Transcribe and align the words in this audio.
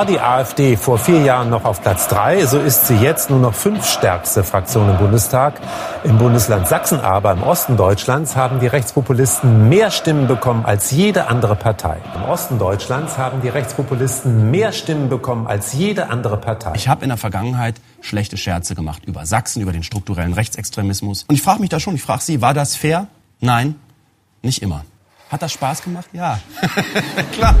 War 0.00 0.06
die 0.06 0.18
AfD 0.18 0.78
vor 0.78 0.96
vier 0.96 1.20
Jahren 1.20 1.50
noch 1.50 1.66
auf 1.66 1.82
Platz 1.82 2.08
drei, 2.08 2.46
so 2.46 2.58
ist 2.58 2.86
sie 2.86 2.94
jetzt 2.94 3.28
nur 3.28 3.38
noch 3.38 3.52
fünfstärkste 3.52 4.42
Fraktion 4.42 4.88
im 4.88 4.96
Bundestag. 4.96 5.60
Im 6.04 6.16
Bundesland 6.16 6.66
Sachsen 6.66 7.00
aber, 7.00 7.32
im 7.32 7.42
Osten 7.42 7.76
Deutschlands, 7.76 8.34
haben 8.34 8.60
die 8.60 8.66
Rechtspopulisten 8.66 9.68
mehr 9.68 9.90
Stimmen 9.90 10.26
bekommen 10.26 10.64
als 10.64 10.90
jede 10.90 11.26
andere 11.26 11.54
Partei. 11.54 11.98
Im 12.14 12.22
Osten 12.22 12.58
Deutschlands 12.58 13.18
haben 13.18 13.42
die 13.42 13.50
Rechtspopulisten 13.50 14.50
mehr 14.50 14.72
Stimmen 14.72 15.10
bekommen 15.10 15.46
als 15.46 15.74
jede 15.74 16.08
andere 16.08 16.38
Partei. 16.38 16.72
Ich 16.76 16.88
habe 16.88 17.02
in 17.02 17.10
der 17.10 17.18
Vergangenheit 17.18 17.74
schlechte 18.00 18.38
Scherze 18.38 18.74
gemacht 18.74 19.04
über 19.04 19.26
Sachsen, 19.26 19.60
über 19.60 19.72
den 19.72 19.82
strukturellen 19.82 20.32
Rechtsextremismus. 20.32 21.24
Und 21.24 21.34
ich 21.34 21.42
frage 21.42 21.60
mich 21.60 21.68
da 21.68 21.78
schon, 21.78 21.94
ich 21.94 22.02
frage 22.02 22.22
Sie, 22.22 22.40
war 22.40 22.54
das 22.54 22.74
fair? 22.74 23.08
Nein, 23.40 23.74
nicht 24.40 24.62
immer. 24.62 24.86
Hat 25.28 25.42
das 25.42 25.52
Spaß 25.52 25.82
gemacht? 25.82 26.08
Ja. 26.14 26.40
Klar. 27.32 27.54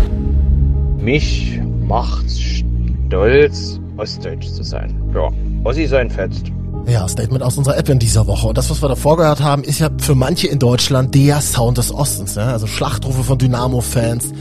Mich 0.96 1.60
macht's 1.90 2.38
stolz, 2.38 3.80
Ostdeutsch 3.96 4.46
zu 4.46 4.62
sein. 4.62 4.94
Ja, 5.12 5.28
Ossi 5.64 5.86
sein 5.86 6.08
fetzt. 6.08 6.52
Ja, 6.86 7.08
Statement 7.08 7.42
aus 7.42 7.58
unserer 7.58 7.76
App 7.76 7.88
in 7.88 7.98
dieser 7.98 8.28
Woche. 8.28 8.46
Und 8.46 8.56
das, 8.56 8.70
was 8.70 8.80
wir 8.80 8.88
davor 8.88 9.16
gehört 9.16 9.42
haben, 9.42 9.64
ist 9.64 9.80
ja 9.80 9.90
für 9.98 10.14
manche 10.14 10.46
in 10.46 10.60
Deutschland 10.60 11.14
der 11.16 11.40
Sound 11.40 11.78
des 11.78 11.92
Ostens. 11.92 12.36
Ja? 12.36 12.52
Also 12.52 12.68
Schlachtrufe 12.68 13.24
von 13.24 13.38
Dynamo-Fans, 13.38 14.32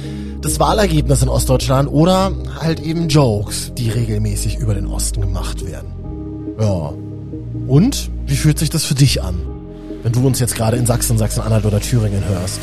das 0.42 0.60
Wahlergebnis 0.60 1.24
in 1.24 1.30
Ostdeutschland 1.30 1.92
oder 1.92 2.32
halt 2.62 2.80
eben 2.80 3.10
Jokes, 3.10 3.74
die 3.76 3.90
regelmäßig 3.90 4.60
über 4.60 4.76
den 4.76 4.86
Osten 4.86 5.22
gemacht 5.22 5.66
werden. 5.66 5.90
Ja. 6.60 6.94
Und 7.68 8.12
wie 8.28 8.36
fühlt 8.36 8.60
sich 8.60 8.70
das 8.70 8.86
für 8.86 8.96
dich 8.96 9.24
an, 9.24 9.36
wenn 10.04 10.12
du 10.12 10.26
uns 10.26 10.40
jetzt 10.40 10.56
gerade 10.56 10.78
in 10.78 10.86
Sachsen, 10.86 11.18
Sachsen-Anhalt 11.18 11.66
oder 11.66 11.80
Thüringen 11.80 12.24
hörst? 12.30 12.60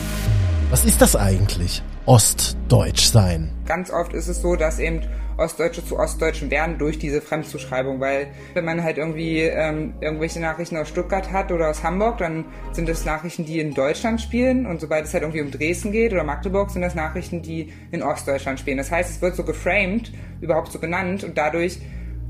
Was 0.71 0.85
ist 0.85 1.03
das 1.03 1.17
eigentlich? 1.17 1.83
Ostdeutsch 2.07 3.07
sein. 3.07 3.51
Ganz 3.67 3.91
oft 3.91 4.13
ist 4.13 4.29
es 4.29 4.41
so, 4.41 4.55
dass 4.55 4.79
eben 4.79 5.01
Ostdeutsche 5.39 5.85
zu 5.85 5.99
Ostdeutschen 5.99 6.51
werden 6.51 6.79
durch 6.79 6.99
diese 6.99 7.21
Fremdzuschreibung, 7.21 8.01
weil 8.01 8.29
wenn 8.55 8.65
man 8.65 8.83
halt 8.83 8.97
irgendwie 8.97 9.41
ähm, 9.41 9.95
irgendwelche 10.01 10.41
Nachrichten 10.41 10.77
aus 10.77 10.89
Stuttgart 10.89 11.31
hat 11.33 11.53
oder 11.53 11.69
aus 11.69 11.83
Hamburg, 11.83 12.19
dann 12.19 12.47
sind 12.73 12.89
das 12.89 13.05
Nachrichten, 13.05 13.45
die 13.45 13.61
in 13.61 13.75
Deutschland 13.75 14.21
spielen 14.21 14.67
und 14.67 14.81
sobald 14.81 15.05
es 15.05 15.13
halt 15.13 15.25
irgendwie 15.25 15.43
um 15.43 15.51
Dresden 15.51 15.93
geht 15.93 16.13
oder 16.13 16.25
Magdeburg, 16.25 16.71
sind 16.71 16.83
das 16.83 16.95
Nachrichten, 16.95 17.43
die 17.43 17.73
in 17.91 18.03
Ostdeutschland 18.03 18.61
spielen. 18.61 18.79
Das 18.79 18.91
heißt, 18.91 19.11
es 19.11 19.21
wird 19.21 19.37
so 19.37 19.45
geframed, 19.45 20.13
überhaupt 20.41 20.73
so 20.73 20.79
benannt 20.79 21.25
und 21.25 21.37
dadurch 21.37 21.81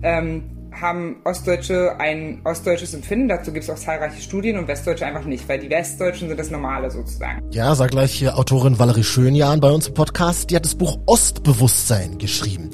ähm, 0.03 0.56
haben 0.81 1.17
Ostdeutsche 1.25 1.99
ein 1.99 2.41
ostdeutsches 2.45 2.95
Empfinden. 2.95 3.29
Dazu 3.29 3.53
gibt 3.53 3.65
es 3.65 3.71
auch 3.71 3.77
zahlreiche 3.77 4.21
Studien 4.21 4.59
und 4.59 4.69
Westdeutsche 4.69 5.07
einfach 5.07 5.25
nicht, 5.25 5.49
weil 5.49 5.59
die 5.59 5.71
Westdeutschen 5.71 6.29
sind 6.29 6.39
das 6.39 6.51
Normale 6.51 6.91
sozusagen. 6.91 7.43
Ja, 7.51 7.75
sag 7.75 7.91
gleich 7.91 8.13
hier 8.13 8.39
Autorin 8.39 8.79
Valerie 8.79 9.05
Schönjahn 9.05 9.61
bei 9.61 9.71
uns 9.71 9.89
im 9.89 9.95
Podcast. 9.95 10.51
Die 10.51 10.57
hat 10.57 10.65
das 10.65 10.75
Buch 10.75 10.99
Ostbewusstsein 11.07 12.19
geschrieben. 12.19 12.71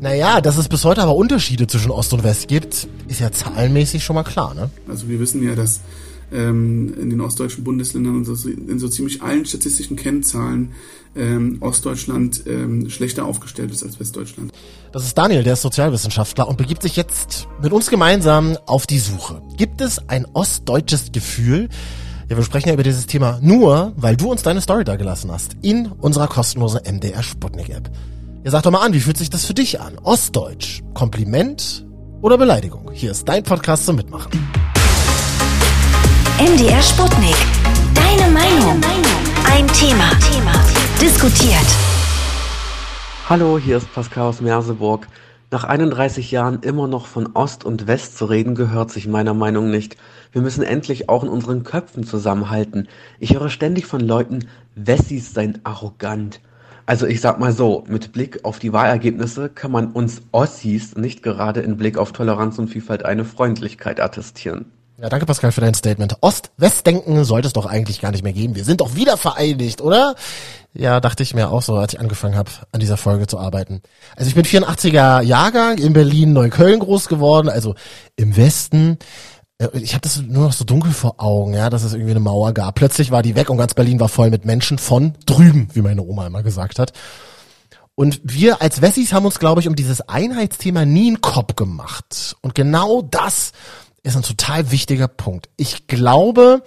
Naja, 0.00 0.40
dass 0.40 0.58
es 0.58 0.68
bis 0.68 0.84
heute 0.84 1.02
aber 1.02 1.14
Unterschiede 1.14 1.66
zwischen 1.66 1.90
Ost 1.90 2.12
und 2.12 2.24
West 2.24 2.48
gibt, 2.48 2.88
ist 3.08 3.20
ja 3.20 3.30
zahlenmäßig 3.30 4.04
schon 4.04 4.14
mal 4.14 4.24
klar, 4.24 4.54
ne? 4.54 4.68
Also 4.88 5.08
wir 5.08 5.18
wissen 5.20 5.42
ja, 5.42 5.54
dass 5.54 5.80
ähm, 6.32 6.94
in 7.00 7.10
den 7.10 7.20
ostdeutschen 7.20 7.64
Bundesländern 7.64 8.16
und 8.16 8.24
so, 8.24 8.48
in 8.48 8.78
so 8.78 8.88
ziemlich 8.88 9.22
allen 9.22 9.46
statistischen 9.46 9.96
Kennzahlen 9.96 10.72
ähm, 11.16 11.58
Ostdeutschland 11.60 12.42
ähm, 12.46 12.88
schlechter 12.90 13.24
aufgestellt 13.24 13.70
ist 13.70 13.82
als 13.82 13.98
Westdeutschland. 14.00 14.52
Das 14.92 15.04
ist 15.04 15.16
Daniel, 15.16 15.42
der 15.42 15.54
ist 15.54 15.62
Sozialwissenschaftler 15.62 16.48
und 16.48 16.56
begibt 16.56 16.82
sich 16.82 16.96
jetzt 16.96 17.48
mit 17.62 17.72
uns 17.72 17.90
gemeinsam 17.90 18.56
auf 18.66 18.86
die 18.86 18.98
Suche. 18.98 19.42
Gibt 19.56 19.80
es 19.80 20.08
ein 20.08 20.26
ostdeutsches 20.32 21.12
Gefühl? 21.12 21.68
Ja, 22.28 22.36
wir 22.36 22.44
sprechen 22.44 22.68
ja 22.68 22.74
über 22.74 22.82
dieses 22.82 23.06
Thema 23.06 23.38
nur, 23.42 23.92
weil 23.96 24.16
du 24.16 24.30
uns 24.30 24.42
deine 24.42 24.60
Story 24.60 24.84
da 24.84 24.96
gelassen 24.96 25.30
hast. 25.30 25.56
In 25.62 25.86
unserer 25.86 26.26
kostenlosen 26.26 26.80
MDR 26.84 27.22
Sputnik 27.22 27.68
App. 27.68 27.90
Ja, 28.44 28.50
sag 28.50 28.62
doch 28.62 28.70
mal 28.70 28.84
an, 28.84 28.92
wie 28.92 29.00
fühlt 29.00 29.16
sich 29.16 29.30
das 29.30 29.44
für 29.44 29.54
dich 29.54 29.80
an? 29.80 29.98
Ostdeutsch. 30.02 30.82
Kompliment 30.94 31.86
oder 32.22 32.38
Beleidigung? 32.38 32.90
Hier 32.92 33.10
ist 33.10 33.28
dein 33.28 33.42
Podcast 33.42 33.86
zum 33.86 33.96
Mitmachen. 33.96 34.30
MDR 36.38 36.82
Sputnik. 36.82 37.36
Deine 37.94 38.30
Meinung. 38.30 38.80
Ein 39.44 39.66
Thema. 39.68 40.10
Diskutiert. 41.02 41.66
Hallo, 43.28 43.58
hier 43.58 43.78
ist 43.78 43.92
Pascal 43.92 44.28
aus 44.28 44.40
Merseburg. 44.40 45.08
Nach 45.50 45.64
31 45.64 46.30
Jahren 46.30 46.60
immer 46.62 46.86
noch 46.86 47.06
von 47.06 47.30
Ost 47.34 47.64
und 47.64 47.86
West 47.88 48.16
zu 48.16 48.26
reden, 48.26 48.54
gehört 48.54 48.92
sich 48.92 49.08
meiner 49.08 49.34
Meinung 49.34 49.70
nicht. 49.70 49.96
Wir 50.32 50.40
müssen 50.40 50.62
endlich 50.62 51.08
auch 51.08 51.24
in 51.24 51.28
unseren 51.28 51.64
Köpfen 51.64 52.04
zusammenhalten. 52.04 52.88
Ich 53.18 53.34
höre 53.34 53.50
ständig 53.50 53.86
von 53.86 54.00
Leuten, 54.00 54.46
Wessis 54.76 55.34
seien 55.34 55.58
arrogant. 55.64 56.40
Also 56.86 57.06
ich 57.06 57.20
sag 57.20 57.40
mal 57.40 57.52
so, 57.52 57.84
mit 57.88 58.12
Blick 58.12 58.44
auf 58.44 58.60
die 58.60 58.72
Wahlergebnisse 58.72 59.48
kann 59.48 59.72
man 59.72 59.92
uns 59.92 60.22
Ossis 60.30 60.96
nicht 60.96 61.22
gerade 61.22 61.60
in 61.60 61.76
Blick 61.76 61.98
auf 61.98 62.12
Toleranz 62.12 62.58
und 62.58 62.68
Vielfalt 62.68 63.04
eine 63.04 63.24
Freundlichkeit 63.24 64.00
attestieren. 64.00 64.66
Ja, 64.96 65.08
danke 65.08 65.26
Pascal 65.26 65.50
für 65.50 65.60
dein 65.60 65.74
Statement. 65.74 66.18
Ost-West-Denken 66.20 67.24
sollte 67.24 67.48
es 67.48 67.52
doch 67.52 67.66
eigentlich 67.66 68.00
gar 68.00 68.12
nicht 68.12 68.22
mehr 68.22 68.32
geben. 68.32 68.54
Wir 68.54 68.64
sind 68.64 68.80
doch 68.80 68.94
wieder 68.94 69.16
vereinigt, 69.16 69.80
oder? 69.80 70.14
Ja, 70.72 71.00
dachte 71.00 71.24
ich 71.24 71.34
mir 71.34 71.50
auch 71.50 71.62
so, 71.62 71.74
als 71.74 71.94
ich 71.94 72.00
angefangen 72.00 72.36
habe, 72.36 72.50
an 72.70 72.78
dieser 72.78 72.96
Folge 72.96 73.26
zu 73.26 73.38
arbeiten. 73.38 73.82
Also 74.14 74.28
ich 74.28 74.36
bin 74.36 74.44
84er 74.44 75.20
Jahrgang 75.22 75.78
in 75.78 75.94
Berlin, 75.94 76.32
Neukölln 76.32 76.78
groß 76.78 77.08
geworden, 77.08 77.48
also 77.48 77.74
im 78.14 78.36
Westen. 78.36 78.98
Äh, 79.58 79.68
ich 79.74 79.94
habe 79.94 80.02
das 80.02 80.22
nur 80.22 80.44
noch 80.44 80.52
so 80.52 80.64
dunkel 80.64 80.92
vor 80.92 81.16
Augen, 81.18 81.54
ja, 81.54 81.70
dass 81.70 81.82
es 81.82 81.92
irgendwie 81.92 82.12
eine 82.12 82.20
Mauer 82.20 82.52
gab. 82.52 82.76
Plötzlich 82.76 83.10
war 83.10 83.22
die 83.22 83.34
weg 83.34 83.50
und 83.50 83.58
ganz 83.58 83.74
Berlin 83.74 83.98
war 83.98 84.08
voll 84.08 84.30
mit 84.30 84.44
Menschen 84.44 84.78
von 84.78 85.14
drüben, 85.26 85.68
wie 85.72 85.82
meine 85.82 86.02
Oma 86.02 86.28
immer 86.28 86.44
gesagt 86.44 86.78
hat. 86.78 86.92
Und 87.96 88.20
wir 88.24 88.62
als 88.62 88.80
Wessis 88.80 89.12
haben 89.12 89.26
uns, 89.26 89.38
glaube 89.38 89.60
ich, 89.60 89.68
um 89.68 89.76
dieses 89.76 90.08
Einheitsthema 90.08 90.84
nie 90.84 91.08
einen 91.08 91.20
Kopf 91.20 91.54
gemacht. 91.56 92.36
Und 92.42 92.54
genau 92.54 93.02
das 93.02 93.52
ist 94.04 94.16
ein 94.16 94.22
total 94.22 94.70
wichtiger 94.70 95.08
Punkt. 95.08 95.48
Ich 95.56 95.88
glaube, 95.88 96.62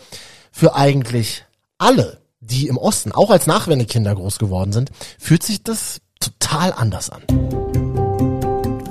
für 0.52 0.76
eigentlich 0.76 1.46
alle, 1.78 2.18
die 2.42 2.68
im 2.68 2.78
Osten, 2.78 3.12
auch 3.12 3.30
als 3.30 3.46
Nachwendekinder 3.48 4.16
groß 4.16 4.40
geworden 4.40 4.74
sind, 4.74 4.90
fühlt 5.20 5.44
sich 5.44 5.64
das 5.64 6.02
total 6.20 6.74
anders 6.74 7.12
an. 7.12 7.22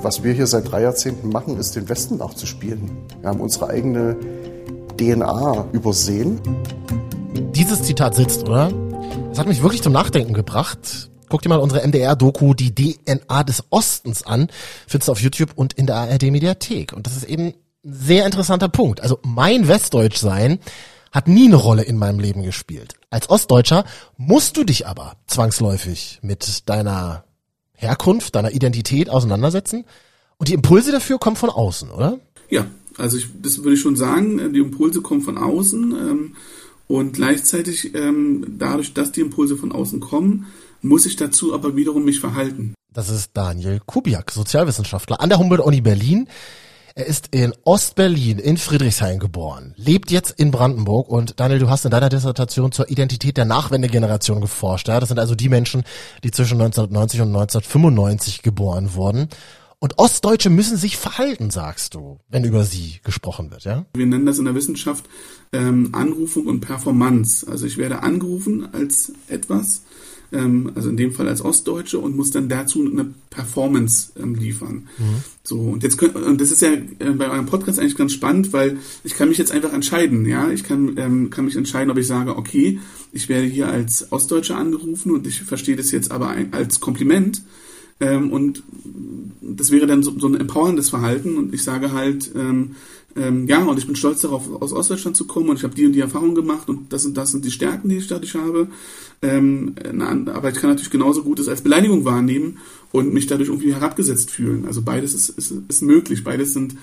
Was 0.01 0.23
wir 0.23 0.33
hier 0.33 0.47
seit 0.47 0.71
drei 0.71 0.83
Jahrzehnten 0.83 1.29
machen, 1.29 1.57
ist 1.57 1.75
den 1.75 1.89
Westen 1.89 2.17
nachzuspielen. 2.17 2.89
Wir 3.19 3.29
haben 3.29 3.41
unsere 3.41 3.67
eigene 3.67 4.15
DNA 4.97 5.67
übersehen. 5.73 6.39
Dieses 7.53 7.83
Zitat 7.83 8.15
sitzt, 8.15 8.43
oder? 8.47 8.71
Das 9.29 9.39
hat 9.39 9.47
mich 9.47 9.61
wirklich 9.61 9.83
zum 9.83 9.91
Nachdenken 9.91 10.33
gebracht. 10.33 11.09
Guck 11.27 11.41
dir 11.41 11.49
mal 11.49 11.59
unsere 11.59 11.85
MDR-Doku 11.85 12.53
Die 12.53 12.73
DNA 12.73 13.43
des 13.43 13.65
Ostens 13.71 14.25
an. 14.25 14.47
Findest 14.87 15.09
du 15.09 15.11
auf 15.11 15.19
YouTube 15.19 15.51
und 15.55 15.73
in 15.73 15.85
der 15.85 15.97
ARD-Mediathek. 15.97 16.93
Und 16.93 17.05
das 17.05 17.17
ist 17.17 17.25
eben 17.25 17.53
sehr 17.83 18.25
interessanter 18.25 18.69
Punkt. 18.69 19.01
Also 19.01 19.19
mein 19.23 19.67
Westdeutschsein 19.67 20.59
hat 21.11 21.27
nie 21.27 21.47
eine 21.47 21.55
Rolle 21.55 21.83
in 21.83 21.97
meinem 21.97 22.19
Leben 22.19 22.43
gespielt. 22.43 22.95
Als 23.09 23.29
Ostdeutscher 23.29 23.85
musst 24.17 24.57
du 24.57 24.63
dich 24.63 24.87
aber 24.87 25.13
zwangsläufig 25.27 26.19
mit 26.21 26.69
deiner 26.69 27.23
Herkunft, 27.73 28.35
deiner 28.35 28.51
Identität 28.51 29.09
auseinandersetzen. 29.09 29.85
Und 30.37 30.49
die 30.49 30.53
Impulse 30.53 30.91
dafür 30.91 31.17
kommen 31.17 31.35
von 31.35 31.49
außen, 31.49 31.89
oder? 31.89 32.19
Ja, 32.49 32.67
also 32.97 33.17
ich, 33.17 33.27
das 33.41 33.59
würde 33.59 33.73
ich 33.73 33.81
schon 33.81 33.95
sagen. 33.95 34.53
Die 34.53 34.59
Impulse 34.59 35.01
kommen 35.01 35.21
von 35.21 35.37
außen. 35.37 35.91
Ähm, 35.91 36.35
und 36.87 37.13
gleichzeitig, 37.13 37.93
ähm, 37.95 38.45
dadurch, 38.57 38.93
dass 38.93 39.11
die 39.11 39.21
Impulse 39.21 39.57
von 39.57 39.71
außen 39.71 39.99
kommen, 39.99 40.47
muss 40.81 41.05
ich 41.05 41.15
dazu 41.15 41.53
aber 41.53 41.75
wiederum 41.75 42.05
mich 42.05 42.19
verhalten. 42.19 42.73
Das 42.93 43.09
ist 43.09 43.31
Daniel 43.33 43.79
Kubiak, 43.85 44.31
Sozialwissenschaftler 44.31 45.21
an 45.21 45.29
der 45.29 45.37
Humboldt-Uni 45.37 45.81
Berlin. 45.81 46.27
Er 46.97 47.05
ist 47.05 47.27
in 47.29 47.53
Ostberlin 47.63 48.39
in 48.39 48.57
Friedrichshain 48.57 49.19
geboren, 49.19 49.75
lebt 49.77 50.09
jetzt 50.09 50.31
in 50.31 50.49
Brandenburg 50.49 51.07
und 51.09 51.39
Daniel, 51.39 51.59
du 51.59 51.69
hast 51.69 51.85
in 51.85 51.91
deiner 51.91 52.09
Dissertation 52.09 52.71
zur 52.71 52.89
Identität 52.89 53.37
der 53.37 53.45
Nachwendegeneration 53.45 54.41
geforscht. 54.41 54.87
Ja? 54.87 54.99
Das 54.99 55.09
sind 55.09 55.19
also 55.19 55.35
die 55.35 55.47
Menschen, 55.47 55.83
die 56.23 56.31
zwischen 56.31 56.59
1990 56.59 57.21
und 57.21 57.27
1995 57.27 58.41
geboren 58.41 58.95
wurden. 58.95 59.29
Und 59.77 59.99
Ostdeutsche 59.99 60.49
müssen 60.49 60.75
sich 60.75 60.97
verhalten, 60.97 61.51
sagst 61.51 61.93
du, 61.93 62.17
wenn 62.29 62.43
über 62.43 62.63
sie 62.63 62.99
gesprochen 63.03 63.51
wird, 63.51 63.65
ja? 63.65 63.85
Wir 63.93 64.07
nennen 64.07 64.25
das 64.25 64.39
in 64.39 64.45
der 64.45 64.55
Wissenschaft 64.55 65.05
ähm, 65.53 65.89
Anrufung 65.93 66.47
und 66.47 66.61
Performance. 66.61 67.45
Also 67.47 67.67
ich 67.67 67.77
werde 67.77 68.01
angerufen 68.01 68.73
als 68.73 69.13
etwas, 69.27 69.83
ähm, 70.31 70.71
also 70.75 70.89
in 70.89 70.97
dem 70.97 71.11
Fall 71.11 71.27
als 71.27 71.41
Ostdeutsche 71.41 71.99
und 71.99 72.15
muss 72.15 72.31
dann 72.31 72.49
dazu 72.49 72.85
eine 72.85 73.13
Performance 73.29 74.11
ähm, 74.21 74.35
liefern. 74.35 74.87
Mhm. 74.97 75.23
So 75.43 75.59
und 75.59 75.83
jetzt 75.83 75.97
könnt, 75.97 76.15
und 76.15 76.41
das 76.41 76.51
ist 76.51 76.61
ja 76.61 76.71
äh, 76.73 77.11
bei 77.11 77.29
eurem 77.29 77.45
Podcast 77.45 77.79
eigentlich 77.79 77.97
ganz 77.97 78.13
spannend, 78.13 78.53
weil 78.53 78.77
ich 79.03 79.13
kann 79.15 79.29
mich 79.29 79.37
jetzt 79.37 79.51
einfach 79.51 79.73
entscheiden, 79.73 80.25
ja, 80.25 80.49
ich 80.49 80.63
kann 80.63 80.97
ähm, 80.97 81.29
kann 81.29 81.45
mich 81.45 81.55
entscheiden, 81.55 81.91
ob 81.91 81.97
ich 81.97 82.07
sage, 82.07 82.35
okay, 82.35 82.79
ich 83.11 83.29
werde 83.29 83.47
hier 83.47 83.69
als 83.69 84.11
Ostdeutscher 84.11 84.57
angerufen 84.57 85.11
und 85.11 85.27
ich 85.27 85.41
verstehe 85.41 85.75
das 85.75 85.91
jetzt 85.91 86.11
aber 86.11 86.29
ein, 86.29 86.53
als 86.53 86.79
Kompliment 86.79 87.41
Ähm, 87.99 88.31
und 88.31 88.63
das 89.41 89.71
wäre 89.71 89.87
dann 89.87 90.03
so, 90.03 90.17
so 90.17 90.27
ein 90.27 90.35
empowerndes 90.35 90.89
Verhalten. 90.89 91.35
Und 91.35 91.53
ich 91.53 91.63
sage 91.63 91.93
halt, 91.93 92.31
ähm, 92.35 92.75
ähm, 93.15 93.47
ja, 93.47 93.63
und 93.63 93.79
ich 93.79 93.87
bin 93.87 93.95
stolz 93.95 94.21
darauf, 94.21 94.61
aus 94.61 94.73
Ostdeutschland 94.73 95.17
zu 95.17 95.25
kommen 95.25 95.49
und 95.49 95.57
ich 95.57 95.63
habe 95.63 95.73
die 95.73 95.85
und 95.85 95.93
die 95.93 96.01
Erfahrungen 96.01 96.35
gemacht 96.35 96.69
und 96.69 96.93
das 96.93 97.05
und 97.05 97.15
das 97.17 97.31
sind 97.31 97.43
die 97.45 97.51
Stärken, 97.51 97.89
die 97.89 97.97
ich 97.97 98.07
dadurch 98.07 98.35
habe. 98.35 98.67
Ähm, 99.23 99.73
na, 99.91 100.11
aber 100.33 100.51
ich 100.51 100.57
kann 100.57 100.69
natürlich 100.69 100.91
genauso 100.91 101.23
gut 101.23 101.39
es 101.39 101.47
als 101.47 101.61
Beleidigung 101.61 102.05
wahrnehmen 102.05 102.59
und 102.91 103.13
mich 103.13 103.25
dadurch 103.25 103.49
irgendwie 103.49 103.73
herabgesetzt 103.73 104.29
fühlen. 104.29 104.65
Also 104.67 104.83
beides 104.83 105.15
ist, 105.15 105.29
ist, 105.29 105.53
ist 105.67 105.81
möglich, 105.81 106.23
beides 106.23 106.53
sind 106.53 106.75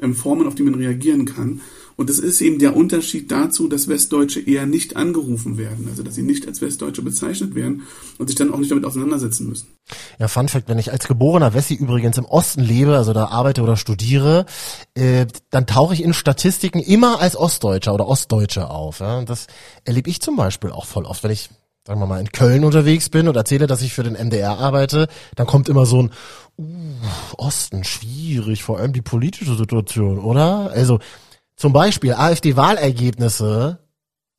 ähm, 0.00 0.14
Formen, 0.14 0.46
auf 0.46 0.54
die 0.54 0.62
man 0.62 0.74
reagieren 0.74 1.24
kann. 1.24 1.60
Und 2.00 2.08
das 2.08 2.18
ist 2.18 2.40
eben 2.40 2.58
der 2.58 2.76
Unterschied 2.76 3.30
dazu, 3.30 3.68
dass 3.68 3.86
Westdeutsche 3.86 4.40
eher 4.40 4.64
nicht 4.64 4.96
angerufen 4.96 5.58
werden, 5.58 5.86
also 5.90 6.02
dass 6.02 6.14
sie 6.14 6.22
nicht 6.22 6.46
als 6.46 6.62
Westdeutsche 6.62 7.02
bezeichnet 7.02 7.54
werden 7.54 7.82
und 8.16 8.28
sich 8.28 8.36
dann 8.36 8.50
auch 8.50 8.58
nicht 8.58 8.70
damit 8.70 8.86
auseinandersetzen 8.86 9.46
müssen. 9.46 9.66
Ja, 10.18 10.26
Fun 10.28 10.48
Fact, 10.48 10.66
wenn 10.70 10.78
ich 10.78 10.92
als 10.92 11.06
geborener 11.06 11.52
Wessi 11.52 11.74
übrigens 11.74 12.16
im 12.16 12.24
Osten 12.24 12.62
lebe, 12.62 12.96
also 12.96 13.12
da 13.12 13.26
arbeite 13.26 13.60
oder 13.60 13.76
studiere, 13.76 14.46
äh, 14.94 15.26
dann 15.50 15.66
tauche 15.66 15.92
ich 15.92 16.02
in 16.02 16.14
Statistiken 16.14 16.80
immer 16.80 17.20
als 17.20 17.36
Ostdeutscher 17.36 17.92
oder 17.92 18.08
Ostdeutsche 18.08 18.70
auf. 18.70 19.00
Ja? 19.00 19.22
Das 19.24 19.46
erlebe 19.84 20.08
ich 20.08 20.22
zum 20.22 20.36
Beispiel 20.36 20.70
auch 20.70 20.86
voll 20.86 21.04
oft, 21.04 21.22
wenn 21.22 21.32
ich 21.32 21.50
sagen 21.86 22.00
wir 22.00 22.06
mal, 22.06 22.20
in 22.20 22.32
Köln 22.32 22.64
unterwegs 22.64 23.08
bin 23.08 23.28
und 23.28 23.36
erzähle, 23.36 23.66
dass 23.66 23.82
ich 23.82 23.92
für 23.92 24.02
den 24.02 24.14
MDR 24.14 24.58
arbeite, 24.58 25.08
dann 25.34 25.46
kommt 25.46 25.68
immer 25.68 25.86
so 25.86 26.02
ein, 26.02 26.10
uh, 26.58 26.64
Osten, 27.38 27.84
schwierig, 27.84 28.62
vor 28.62 28.78
allem 28.78 28.92
die 28.92 29.02
politische 29.02 29.56
Situation, 29.56 30.18
oder? 30.18 30.70
Also, 30.70 31.00
zum 31.56 31.72
Beispiel 31.72 32.14
AfD-Wahlergebnisse 32.14 33.78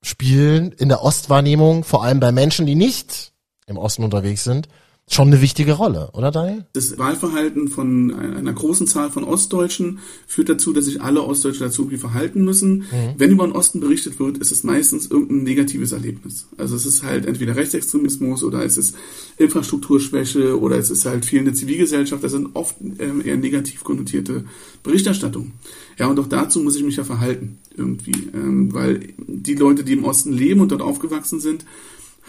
spielen 0.03 0.71
in 0.71 0.89
der 0.89 1.03
Ostwahrnehmung, 1.03 1.83
vor 1.83 2.03
allem 2.03 2.19
bei 2.19 2.31
Menschen, 2.31 2.65
die 2.65 2.75
nicht 2.75 3.33
im 3.67 3.77
Osten 3.77 4.03
unterwegs 4.03 4.43
sind, 4.43 4.67
schon 5.11 5.27
eine 5.27 5.41
wichtige 5.41 5.73
Rolle, 5.73 6.09
oder 6.13 6.31
Daniel? 6.31 6.65
Das 6.73 6.97
Wahlverhalten 6.97 7.67
von 7.67 8.13
einer 8.13 8.53
großen 8.53 8.87
Zahl 8.87 9.11
von 9.11 9.23
Ostdeutschen 9.23 9.99
führt 10.25 10.49
dazu, 10.49 10.71
dass 10.71 10.85
sich 10.85 11.01
alle 11.01 11.23
Ostdeutsche 11.23 11.65
dazu 11.65 11.83
irgendwie 11.83 11.97
verhalten 11.97 12.43
müssen. 12.43 12.79
Mhm. 12.79 13.15
Wenn 13.17 13.31
über 13.31 13.45
den 13.45 13.53
Osten 13.53 13.81
berichtet 13.81 14.19
wird, 14.19 14.37
ist 14.37 14.51
es 14.51 14.63
meistens 14.63 15.07
irgendein 15.07 15.43
negatives 15.43 15.91
Erlebnis. 15.91 16.47
Also 16.57 16.75
es 16.75 16.85
ist 16.85 17.03
halt 17.03 17.25
entweder 17.25 17.55
Rechtsextremismus 17.55 18.43
oder 18.43 18.63
es 18.63 18.77
ist 18.77 18.95
Infrastrukturschwäche 19.37 20.59
oder 20.59 20.77
es 20.77 20.89
ist 20.89 21.05
halt 21.05 21.25
fehlende 21.25 21.53
Zivilgesellschaft. 21.53 22.23
Das 22.23 22.31
sind 22.31 22.55
oft 22.55 22.75
ähm, 22.99 23.21
eher 23.25 23.37
negativ 23.37 23.83
konnotierte 23.83 24.45
Berichterstattungen. 24.81 25.53
Ja, 25.99 26.07
und 26.07 26.19
auch 26.19 26.27
dazu 26.27 26.61
muss 26.61 26.75
ich 26.75 26.83
mich 26.83 26.95
ja 26.95 27.03
verhalten 27.03 27.59
irgendwie, 27.75 28.29
ähm, 28.33 28.73
weil 28.73 29.09
die 29.27 29.55
Leute, 29.55 29.83
die 29.83 29.93
im 29.93 30.03
Osten 30.03 30.31
leben 30.31 30.61
und 30.61 30.71
dort 30.71 30.81
aufgewachsen 30.81 31.39
sind, 31.39 31.65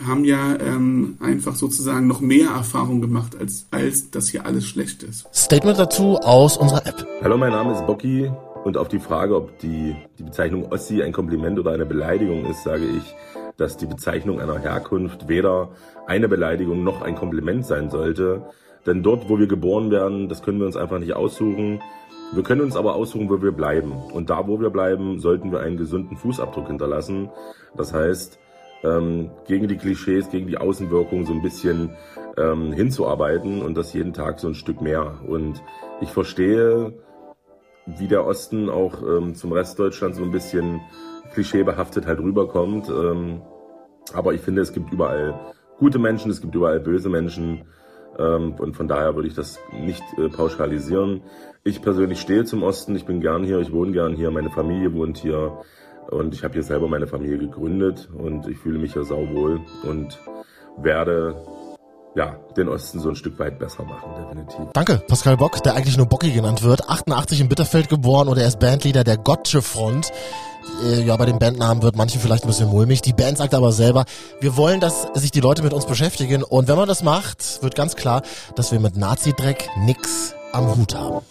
haben 0.07 0.25
ja 0.25 0.57
ähm, 0.59 1.17
einfach 1.21 1.55
sozusagen 1.55 2.07
noch 2.07 2.21
mehr 2.21 2.51
Erfahrung 2.51 3.01
gemacht, 3.01 3.37
als, 3.39 3.67
als 3.71 4.11
dass 4.11 4.29
hier 4.29 4.47
alles 4.47 4.67
schlecht 4.67 5.03
ist. 5.03 5.27
Statement 5.35 5.79
dazu 5.79 6.19
aus 6.19 6.57
unserer 6.57 6.87
App. 6.87 7.07
Hallo, 7.23 7.37
mein 7.37 7.53
Name 7.53 7.73
ist 7.73 7.87
Bocky 7.87 8.31
und 8.65 8.77
auf 8.77 8.89
die 8.89 8.99
Frage, 8.99 9.37
ob 9.37 9.59
die, 9.59 9.95
die 10.19 10.23
Bezeichnung 10.23 10.71
Ossi 10.73 11.03
ein 11.03 11.13
Kompliment 11.13 11.59
oder 11.59 11.73
eine 11.73 11.87
Beleidigung 11.87 12.47
ist, 12.47 12.63
sage 12.65 12.85
ich, 12.85 13.15
dass 13.57 13.77
die 13.77 13.87
Bezeichnung 13.87 14.41
einer 14.41 14.59
Herkunft 14.59 15.29
weder 15.29 15.71
eine 16.07 16.29
Beleidigung 16.29 16.83
noch 16.85 17.03
ein 17.03 17.15
Kompliment 17.15 17.67
sein 17.67 17.91
sollte. 17.91 18.43
Denn 18.87 19.03
dort, 19.03 19.29
wo 19.29 19.39
wir 19.39 19.47
geboren 19.47 19.91
werden, 19.91 20.29
das 20.29 20.43
können 20.43 20.59
wir 20.59 20.67
uns 20.67 20.77
einfach 20.77 20.99
nicht 20.99 21.15
aussuchen. 21.15 21.81
Wir 22.33 22.43
können 22.43 22.63
uns 22.63 22.77
aber 22.77 22.95
aussuchen, 22.95 23.29
wo 23.29 23.43
wir 23.43 23.53
bleiben. 23.53 23.93
Und 23.93 24.31
da, 24.31 24.47
wo 24.49 24.59
wir 24.61 24.71
bleiben, 24.71 25.21
sollten 25.21 25.53
wir 25.53 25.61
einen 25.61 25.77
gesunden 25.77 26.17
Fußabdruck 26.17 26.67
hinterlassen. 26.69 27.29
Das 27.77 27.93
heißt, 27.93 28.39
ähm, 28.83 29.31
gegen 29.47 29.69
die 29.69 29.77
Klischees, 29.77 30.31
gegen 30.31 30.47
die 30.47 30.59
Außenwirkung 30.59 31.27
so 31.27 31.33
ein 31.33 31.43
bisschen 31.43 31.91
ähm, 32.37 32.73
hinzuarbeiten 32.73 33.63
und 33.63 33.77
das 33.77 33.93
jeden 33.93 34.13
Tag 34.13 34.41
so 34.41 34.49
ein 34.49 34.55
Stück 34.55 34.81
mehr. 34.81 35.21
Und 35.27 35.63
ich 36.01 36.11
verstehe, 36.11 36.95
wie 37.87 38.09
der 38.09 38.27
Osten 38.27 38.69
auch 38.69 39.03
ähm, 39.03 39.35
zum 39.35 39.53
Rest 39.53 39.79
Deutschlands 39.79 40.19
so 40.19 40.25
ein 40.25 40.33
bisschen 40.33 40.81
klischeebehaftet 41.33 42.07
halt 42.07 42.21
rüberkommt. 42.21 42.89
Ähm, 42.89 43.43
aber 44.13 44.35
ich 44.35 44.41
finde, 44.41 44.63
es 44.63 44.73
gibt 44.73 44.93
überall 44.93 45.53
gute 45.79 45.99
Menschen, 45.99 46.31
es 46.31 46.41
gibt 46.41 46.55
überall 46.55 46.81
böse 46.81 47.09
Menschen. 47.09 47.65
Ähm, 48.19 48.55
und 48.59 48.77
von 48.77 48.89
daher 48.89 49.15
würde 49.15 49.29
ich 49.29 49.35
das 49.35 49.59
nicht 49.73 50.03
äh, 50.19 50.29
pauschalisieren. 50.29 51.23
Ich 51.65 51.83
persönlich 51.83 52.21
stehe 52.21 52.45
zum 52.45 52.63
Osten, 52.63 52.95
ich 52.97 53.07
bin 53.07 53.21
gern 53.21 53.45
hier, 53.45 53.61
ich 53.61 53.73
wohne 53.73 53.93
gern 53.93 54.15
hier, 54.15 54.31
meine 54.31 54.51
Familie 54.51 54.93
wohnt 54.93 55.19
hier. 55.19 55.59
Und 56.11 56.35
ich 56.35 56.45
habe 56.45 56.55
hier 56.55 56.63
selber 56.63 56.89
meine 56.89 57.07
Familie 57.07 57.39
gegründet 57.39 58.09
und 58.17 58.47
ich 58.47 58.59
fühle 58.59 58.79
mich 58.79 58.93
hier 58.93 59.05
sauwohl 59.05 59.61
und 59.85 60.19
werde 60.77 61.35
ja, 62.15 62.37
den 62.57 62.69
Osten 62.69 63.01
so 63.01 63.09
ein 63.09 63.17
Stück 63.17 63.39
weit 63.39 63.59
besser 63.59 63.85
machen, 63.85 64.11
definitiv. 64.19 64.73
Danke, 64.75 65.03
Pascal 65.09 65.37
Bock, 65.37 65.63
der 65.63 65.75
eigentlich 65.75 65.97
nur 65.97 66.07
Bocky 66.07 66.31
genannt 66.31 66.63
wird. 66.63 66.89
88 66.89 67.41
in 67.41 67.49
Bitterfeld 67.49 67.89
geboren 67.89 68.29
und 68.29 68.37
er 68.37 68.47
ist 68.47 68.59
Bandleader 68.59 69.05
der 69.05 69.17
Gotche 69.17 69.63
Front. 69.63 70.13
Äh, 70.85 71.03
ja, 71.05 71.17
bei 71.17 71.25
den 71.27 71.39
Bandnamen 71.39 71.83
wird 71.83 71.97
manchen 71.97 72.21
vielleicht 72.21 72.45
ein 72.45 72.49
bisschen 72.49 72.69
mulmig. 72.69 73.01
Die 73.03 73.15
Band 73.15 73.39
sagt 73.39 73.55
aber 73.55 73.73
selber, 73.73 74.05
wir 74.41 74.57
wollen, 74.57 74.81
dass 74.81 75.09
sich 75.15 75.31
die 75.31 75.41
Leute 75.41 75.63
mit 75.63 75.73
uns 75.73 75.87
beschäftigen. 75.87 76.43
Und 76.43 76.69
wenn 76.69 76.77
man 76.77 76.89
das 76.89 77.03
macht, 77.03 77.63
wird 77.63 77.75
ganz 77.75 77.97
klar, 77.97 78.23
dass 78.57 78.73
wir 78.73 78.81
mit 78.81 78.97
Nazi-Dreck 78.97 79.69
nix 79.79 80.35
am 80.53 80.77
Hut 80.77 80.95
haben. 80.95 81.25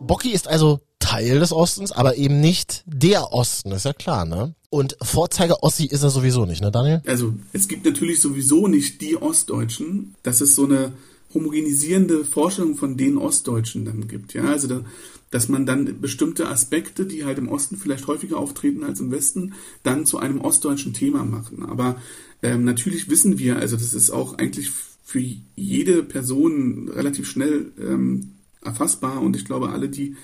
Bocky 0.00 0.30
ist 0.30 0.48
also 0.48 0.80
Teil 1.08 1.40
des 1.40 1.52
Ostens, 1.52 1.90
aber 1.90 2.16
eben 2.16 2.40
nicht 2.40 2.82
der 2.84 3.32
Osten, 3.32 3.72
ist 3.72 3.86
ja 3.86 3.94
klar, 3.94 4.26
ne? 4.26 4.54
Und 4.68 4.98
Vorzeiger 5.00 5.62
Ossi 5.62 5.86
ist 5.86 6.02
er 6.02 6.10
sowieso 6.10 6.44
nicht, 6.44 6.60
ne, 6.60 6.70
Daniel? 6.70 7.00
Also, 7.06 7.32
es 7.54 7.66
gibt 7.66 7.86
natürlich 7.86 8.20
sowieso 8.20 8.68
nicht 8.68 9.00
die 9.00 9.16
Ostdeutschen. 9.16 10.14
Das 10.22 10.42
ist 10.42 10.54
so 10.54 10.66
eine 10.66 10.92
homogenisierende 11.32 12.26
Vorstellung 12.26 12.76
von 12.76 12.98
den 12.98 13.16
Ostdeutschen 13.16 13.86
dann 13.86 14.06
gibt, 14.06 14.34
ja? 14.34 14.44
Also, 14.44 14.68
da, 14.68 14.84
dass 15.30 15.48
man 15.48 15.64
dann 15.64 15.98
bestimmte 15.98 16.46
Aspekte, 16.48 17.06
die 17.06 17.24
halt 17.24 17.38
im 17.38 17.48
Osten 17.48 17.78
vielleicht 17.78 18.06
häufiger 18.06 18.36
auftreten 18.36 18.84
als 18.84 19.00
im 19.00 19.10
Westen, 19.10 19.54
dann 19.82 20.04
zu 20.04 20.18
einem 20.18 20.42
ostdeutschen 20.42 20.92
Thema 20.92 21.24
machen. 21.24 21.64
Aber 21.64 21.96
ähm, 22.42 22.64
natürlich 22.64 23.08
wissen 23.08 23.38
wir, 23.38 23.56
also 23.56 23.76
das 23.76 23.94
ist 23.94 24.10
auch 24.10 24.36
eigentlich 24.36 24.70
für 25.04 25.22
jede 25.56 26.02
Person 26.02 26.90
relativ 26.90 27.28
schnell 27.30 27.72
ähm, 27.80 28.32
erfassbar 28.62 29.22
und 29.22 29.36
ich 29.36 29.44
glaube, 29.44 29.70
alle, 29.70 29.88
die 29.88 30.16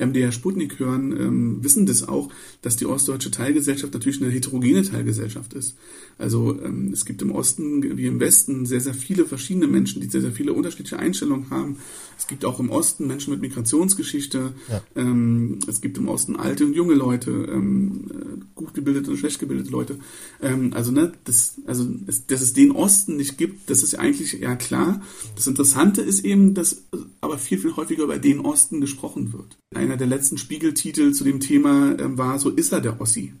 MDR 0.00 0.32
Sputnik 0.32 0.78
hören, 0.78 1.12
ähm, 1.12 1.64
wissen 1.64 1.86
das 1.86 2.06
auch, 2.06 2.30
dass 2.62 2.76
die 2.76 2.86
ostdeutsche 2.86 3.30
Teilgesellschaft 3.30 3.92
natürlich 3.92 4.20
eine 4.22 4.30
heterogene 4.30 4.82
Teilgesellschaft 4.82 5.54
ist. 5.54 5.76
Also 6.20 6.58
ähm, 6.62 6.90
es 6.92 7.04
gibt 7.04 7.22
im 7.22 7.32
Osten 7.32 7.96
wie 7.96 8.06
im 8.06 8.20
Westen 8.20 8.66
sehr, 8.66 8.80
sehr 8.80 8.94
viele 8.94 9.24
verschiedene 9.24 9.66
Menschen, 9.66 10.00
die 10.02 10.08
sehr, 10.08 10.20
sehr 10.20 10.32
viele 10.32 10.52
unterschiedliche 10.52 10.98
Einstellungen 10.98 11.50
haben. 11.50 11.78
Es 12.18 12.26
gibt 12.26 12.44
auch 12.44 12.60
im 12.60 12.70
Osten 12.70 13.06
Menschen 13.06 13.32
mit 13.32 13.40
Migrationsgeschichte. 13.40 14.52
Ja. 14.68 14.82
Ähm, 14.94 15.58
es 15.66 15.80
gibt 15.80 15.96
im 15.96 16.08
Osten 16.08 16.36
alte 16.36 16.66
und 16.66 16.74
junge 16.74 16.94
Leute, 16.94 17.30
ähm, 17.30 18.10
äh, 18.10 18.44
gut 18.54 18.74
gebildete 18.74 19.10
und 19.10 19.16
schlecht 19.16 19.38
gebildete 19.38 19.70
Leute. 19.70 19.98
Ähm, 20.42 20.72
also 20.74 20.92
ne, 20.92 21.12
das, 21.24 21.54
also 21.66 21.88
es, 22.06 22.26
dass 22.26 22.42
es 22.42 22.52
den 22.52 22.72
Osten 22.72 23.16
nicht 23.16 23.38
gibt, 23.38 23.70
das 23.70 23.82
ist 23.82 23.92
ja 23.92 24.00
eigentlich 24.00 24.42
eher 24.42 24.56
klar. 24.56 25.02
Das 25.36 25.46
Interessante 25.46 26.02
ist 26.02 26.24
eben, 26.24 26.52
dass 26.52 26.84
aber 27.22 27.38
viel, 27.38 27.58
viel 27.58 27.74
häufiger 27.76 28.04
über 28.04 28.18
den 28.18 28.40
Osten 28.40 28.82
gesprochen 28.82 29.32
wird. 29.32 29.56
Einer 29.74 29.96
der 29.96 30.06
letzten 30.06 30.36
Spiegeltitel 30.36 31.12
zu 31.12 31.24
dem 31.24 31.40
Thema 31.40 31.92
äh, 31.92 32.18
war 32.18 32.38
So 32.38 32.50
ist 32.50 32.72
er 32.72 32.82
der 32.82 33.00
Ossi. 33.00 33.32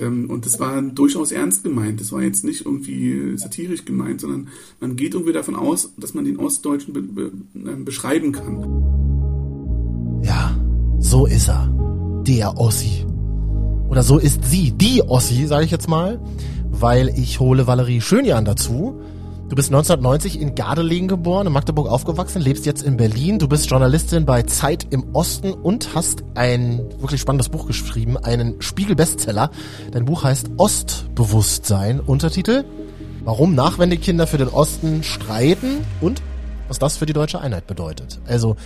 Ähm, 0.00 0.30
und 0.30 0.46
das 0.46 0.60
war 0.60 0.80
durchaus 0.82 1.32
ernst 1.32 1.64
gemeint. 1.64 2.00
Das 2.00 2.12
war 2.12 2.22
jetzt 2.22 2.44
nicht 2.44 2.64
irgendwie 2.64 3.36
satirisch 3.36 3.84
gemeint, 3.84 4.20
sondern 4.20 4.48
man 4.80 4.96
geht 4.96 5.14
irgendwie 5.14 5.32
davon 5.32 5.56
aus, 5.56 5.92
dass 5.96 6.14
man 6.14 6.24
den 6.24 6.38
Ostdeutschen 6.38 6.94
be 6.94 7.02
be 7.02 7.32
äh, 7.54 7.76
beschreiben 7.76 8.32
kann. 8.32 10.22
Ja, 10.22 10.56
so 10.98 11.26
ist 11.26 11.48
er. 11.48 11.70
Der 12.26 12.56
Ossi. 12.58 13.04
Oder 13.88 14.02
so 14.02 14.18
ist 14.18 14.44
sie, 14.44 14.72
die 14.72 15.02
Ossi, 15.02 15.46
sage 15.46 15.64
ich 15.64 15.70
jetzt 15.70 15.88
mal, 15.88 16.20
weil 16.70 17.10
ich 17.10 17.38
hole 17.38 17.66
Valerie 17.66 18.00
Schönjan 18.00 18.44
dazu 18.44 19.00
Du 19.54 19.56
bist 19.56 19.68
1990 19.68 20.40
in 20.40 20.56
Gardelegen 20.56 21.06
geboren, 21.06 21.46
in 21.46 21.52
Magdeburg 21.52 21.86
aufgewachsen, 21.86 22.42
lebst 22.42 22.66
jetzt 22.66 22.82
in 22.82 22.96
Berlin. 22.96 23.38
Du 23.38 23.46
bist 23.46 23.70
Journalistin 23.70 24.26
bei 24.26 24.42
Zeit 24.42 24.88
im 24.90 25.14
Osten 25.14 25.52
und 25.52 25.94
hast 25.94 26.24
ein 26.34 26.80
wirklich 27.00 27.20
spannendes 27.20 27.50
Buch 27.50 27.68
geschrieben, 27.68 28.16
einen 28.16 28.60
Spiegel-Bestseller. 28.60 29.52
Dein 29.92 30.06
Buch 30.06 30.24
heißt 30.24 30.50
Ostbewusstsein. 30.56 32.00
Untertitel 32.00 32.64
Warum 33.22 33.54
Nachwendekinder 33.54 34.26
für 34.26 34.38
den 34.38 34.48
Osten 34.48 35.04
streiten 35.04 35.86
und 36.00 36.20
was 36.66 36.80
das 36.80 36.96
für 36.96 37.06
die 37.06 37.12
deutsche 37.12 37.40
Einheit 37.40 37.68
bedeutet. 37.68 38.18
Also, 38.26 38.56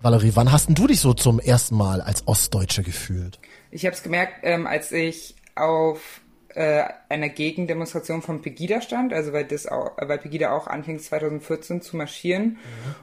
Valerie, 0.00 0.32
wann 0.34 0.50
hast 0.50 0.66
denn 0.66 0.74
du 0.74 0.88
dich 0.88 0.98
so 0.98 1.14
zum 1.14 1.38
ersten 1.38 1.76
Mal 1.76 2.00
als 2.00 2.26
Ostdeutsche 2.26 2.82
gefühlt? 2.82 3.38
Ich 3.70 3.86
habe 3.86 3.94
es 3.94 4.02
gemerkt, 4.02 4.40
ähm, 4.42 4.66
als 4.66 4.90
ich 4.90 5.36
auf 5.54 6.22
äh, 6.58 6.88
einer 7.08 7.28
Gegendemonstration 7.28 8.20
von 8.20 8.42
Pegida 8.42 8.80
stand, 8.80 9.12
also 9.12 9.32
weil 9.32 9.44
das 9.44 9.68
auch, 9.68 9.92
weil 9.96 10.18
Pegida 10.18 10.50
auch 10.50 10.66
anfing 10.66 10.98
2014 10.98 11.82
zu 11.82 11.96
marschieren 11.96 12.44
mhm. 12.44 12.58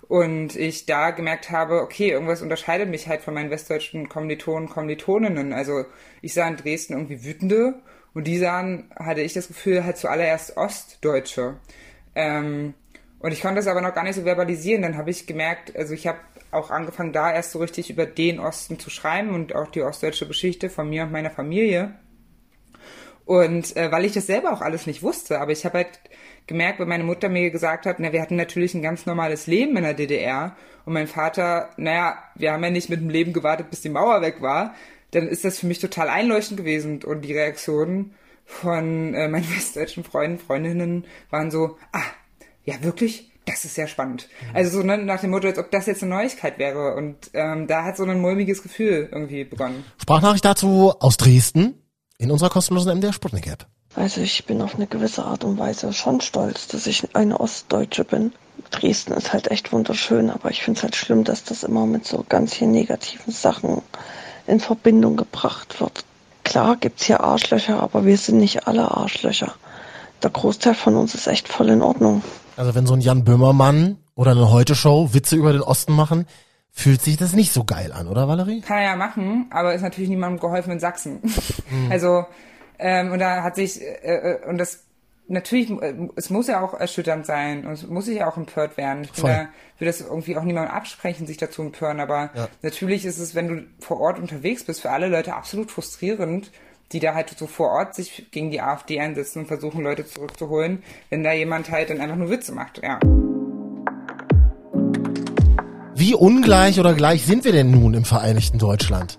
und 0.10 0.56
ich 0.58 0.86
da 0.86 1.12
gemerkt 1.12 1.52
habe, 1.52 1.82
okay, 1.82 2.10
irgendwas 2.10 2.42
unterscheidet 2.42 2.90
mich 2.90 3.08
halt 3.08 3.22
von 3.22 3.34
meinen 3.34 3.52
westdeutschen 3.52 4.10
Kommilitonen, 4.10 4.68
Kommilitoninnen. 4.68 5.54
Also 5.54 5.86
ich 6.22 6.34
sah 6.34 6.46
in 6.50 6.58
Dresden 6.58 6.94
irgendwie 6.94 7.24
Wütende 7.24 7.76
und 8.14 8.28
die 8.28 8.38
sahen, 8.38 8.92
hatte 8.98 9.22
ich 9.22 9.32
das 9.32 9.48
Gefühl, 9.48 9.86
halt 9.86 9.96
zuallererst 9.96 10.58
Ostdeutsche. 10.58 11.56
Ähm, 12.14 12.74
Und 13.20 13.32
ich 13.32 13.42
konnte 13.42 13.56
das 13.56 13.68
aber 13.68 13.82
noch 13.82 13.96
gar 13.96 14.04
nicht 14.04 14.16
so 14.16 14.24
verbalisieren. 14.24 14.82
Dann 14.82 14.98
habe 14.98 15.10
ich 15.12 15.28
gemerkt, 15.28 15.76
also 15.76 15.94
ich 15.94 16.08
habe 16.08 16.20
auch 16.52 16.72
angefangen, 16.72 17.14
da 17.14 17.32
erst 17.34 17.52
so 17.52 17.60
richtig 17.60 17.90
über 17.90 18.06
den 18.06 18.40
Osten 18.40 18.80
zu 18.80 18.90
schreiben 18.90 19.30
und 19.30 19.56
auch 19.56 19.70
die 19.70 19.82
ostdeutsche 19.82 20.28
Geschichte 20.28 20.70
von 20.70 20.90
mir 20.90 21.04
und 21.04 21.12
meiner 21.12 21.32
Familie. 21.32 21.96
Und 23.26 23.76
äh, 23.76 23.92
weil 23.92 24.06
ich 24.06 24.14
das 24.14 24.28
selber 24.28 24.54
auch 24.54 24.62
alles 24.62 24.86
nicht 24.86 25.02
wusste, 25.02 25.40
aber 25.42 25.52
ich 25.52 25.66
habe 25.66 25.80
halt 25.80 26.00
gemerkt, 26.48 26.80
wenn 26.80 26.88
meine 26.88 27.04
Mutter 27.04 27.28
mir 27.28 27.50
gesagt 27.50 27.86
hat, 27.86 28.00
na, 28.00 28.14
wir 28.14 28.22
hatten 28.22 28.36
natürlich 28.36 28.76
ein 28.76 28.84
ganz 28.84 29.06
normales 29.08 29.48
Leben 29.48 29.76
in 29.78 29.84
der 29.84 29.96
DDR 29.96 30.56
und 30.86 30.94
mein 30.94 31.08
Vater, 31.08 31.70
naja, 31.78 32.20
wir 32.36 32.54
haben 32.54 32.64
ja 32.64 32.70
nicht 32.70 32.90
mit 32.90 33.02
dem 33.02 33.10
Leben 33.10 33.34
gewartet, 33.34 33.72
bis 33.72 33.82
die 33.82 33.90
Mauer 33.90 34.22
weg 34.22 34.42
war, 34.42 34.76
dann 35.12 35.28
ist 35.28 35.44
das 35.44 35.60
für 35.60 35.66
mich 35.66 35.80
total 35.80 36.10
einleuchtend 36.10 36.58
gewesen 36.58 37.04
und 37.04 37.22
die 37.22 37.34
Reaktionen 37.34 38.14
von 38.46 39.16
äh, 39.16 39.28
meinen 39.28 39.50
westdeutschen 39.56 40.04
Freunden, 40.04 40.38
Freundinnen 40.38 41.06
waren 41.32 41.50
so, 41.50 41.78
ah, 41.92 42.04
ja 42.64 42.76
wirklich? 42.84 43.32
Das 43.46 43.64
ist 43.64 43.76
sehr 43.76 43.86
spannend. 43.86 44.28
Also 44.56 44.80
so 44.80 44.86
ne, 44.86 44.98
nach 44.98 45.22
dem 45.22 45.30
Motto, 45.30 45.48
als 45.48 45.60
ob 45.60 45.70
das 45.70 45.86
jetzt 45.86 46.02
eine 46.02 46.16
Neuigkeit 46.16 46.58
wäre. 46.58 46.96
Und 46.96 47.30
ähm, 47.34 47.68
da 47.68 47.84
hat 47.84 47.96
so 47.96 48.04
ein 48.04 48.20
mulmiges 48.20 48.64
Gefühl 48.64 49.08
irgendwie 49.12 49.44
begonnen. 49.44 49.86
Sprachnachricht 50.02 50.44
dazu 50.44 50.96
aus 51.00 51.18
Dresden 51.18 51.85
in 52.18 52.32
unserer 52.32 52.50
kostenlosen 52.50 52.98
MDR 52.98 53.14
Sputnik 53.14 53.48
App. 53.48 53.68
Also 53.96 54.22
ich 54.22 54.46
bin 54.46 54.62
auf 54.62 54.76
eine 54.76 54.88
gewisse 54.88 55.24
Art 55.24 55.44
und 55.44 55.58
Weise 55.58 55.94
schon 55.94 56.20
stolz, 56.20 56.68
dass 56.68 56.86
ich 56.86 57.16
eine 57.16 57.40
Ostdeutsche 57.40 58.04
bin. 58.04 58.34
Dresden 58.72 59.14
ist 59.14 59.32
halt 59.32 59.52
echt 59.52 59.72
wunderschön, 59.72 60.30
aber 60.30 60.52
ich 60.52 60.64
finde 60.64 60.80
es 60.80 60.84
halt 60.84 60.96
schlimm, 60.96 61.24
dass 61.24 61.44
das 61.44 61.64
immer 61.64 61.86
mit 61.86 62.06
so 62.06 62.26
ganz 62.28 62.54
hier 62.54 62.68
negativen 62.68 63.32
Sachen 63.32 63.82
in 64.48 64.60
Verbindung 64.60 65.16
gebracht 65.16 65.80
wird. 65.80 66.04
Klar 66.44 66.76
gibt's 66.76 67.06
hier 67.06 67.22
Arschlöcher, 67.22 67.82
aber 67.82 68.06
wir 68.06 68.18
sind 68.18 68.38
nicht 68.40 68.68
alle 68.68 68.92
Arschlöcher. 68.92 69.54
Der 70.22 70.30
Großteil 70.30 70.76
von 70.76 70.96
uns 70.96 71.16
ist 71.16 71.28
echt 71.28 71.48
voll 71.48 71.70
in 71.70 71.82
Ordnung. 71.82 72.22
Also 72.58 72.76
wenn 72.76 72.86
so 72.86 72.94
ein 72.94 73.02
Jan 73.02 73.24
Böhmermann 73.24 73.98
oder 74.16 74.32
eine 74.32 74.52
Heute-Show 74.52 75.14
Witze 75.14 75.36
über 75.36 75.54
den 75.54 75.62
Osten 75.62 75.94
machen, 75.94 76.26
fühlt 76.76 77.02
sich 77.02 77.18
das 77.18 77.34
nicht 77.34 77.54
so 77.54 77.64
geil 77.64 77.92
an, 77.94 78.08
oder 78.08 78.28
Valerie? 78.28 78.62
Kann 78.62 78.78
er 78.78 78.84
ja 78.84 78.96
machen, 78.98 79.48
aber 79.50 79.74
ist 79.74 79.82
natürlich 79.82 80.10
niemandem 80.10 80.40
geholfen 80.40 80.72
in 80.74 80.80
Sachsen. 80.80 81.22
Also, 81.90 82.26
ähm, 82.78 83.12
und 83.12 83.20
da 83.20 83.42
hat 83.44 83.56
sich, 83.56 83.82
äh, 83.82 83.86
äh, 84.04 84.46
und 84.48 84.58
das, 84.58 84.84
natürlich, 85.28 85.70
äh, 85.72 85.94
es 86.16 86.30
muss 86.30 86.48
ja 86.48 86.62
auch 86.62 86.74
erschütternd 86.74 87.26
sein 87.26 87.66
und 87.66 87.72
es 87.74 87.88
muss 87.88 88.06
sich 88.06 88.18
ja 88.18 88.28
auch 88.30 88.38
empört 88.38 88.78
werden. 88.78 89.04
Ich 89.06 89.12
Voll. 89.20 89.30
da, 89.32 89.48
will 89.80 89.88
das 89.88 90.02
irgendwie 90.02 90.38
auch 90.38 90.44
niemandem 90.44 90.74
absprechen, 90.74 91.26
sich 91.26 91.38
dazu 91.38 91.62
empören, 91.64 92.00
aber 92.00 92.30
Ja. 92.36 92.50
natürlich 92.62 93.06
ist 93.06 93.18
es, 93.20 93.34
wenn 93.36 93.48
du 93.48 93.64
vor 93.80 94.00
Ort 94.02 94.20
unterwegs 94.20 94.64
bist, 94.66 94.82
für 94.82 94.92
alle 94.92 95.08
Leute 95.08 95.34
absolut 95.36 95.72
frustrierend, 95.72 96.52
die 96.92 97.00
da 97.00 97.14
halt 97.16 97.30
so 97.38 97.48
vor 97.48 97.70
Ort 97.72 97.96
sich 97.96 98.28
gegen 98.32 98.52
die 98.52 98.62
AfD 98.62 99.00
einsetzen 99.00 99.40
und 99.40 99.46
versuchen, 99.48 99.82
Leute 99.82 100.06
zurückzuholen, 100.06 100.84
wenn 101.10 101.24
da 101.24 101.32
jemand 101.34 101.72
halt 101.72 101.90
dann 101.90 102.02
einfach 102.02 102.18
nur 102.18 102.30
Witze 102.30 102.52
macht, 102.52 102.82
ja. 102.84 103.00
Wie 106.06 106.14
ungleich 106.14 106.80
oder 106.80 106.94
gleich 106.94 107.26
sind 107.26 107.46
wir 107.46 107.52
denn 107.52 107.72
nun 107.72 107.96
im 107.96 108.06
Vereinigten 108.06 108.60
Deutschland? 108.60 109.18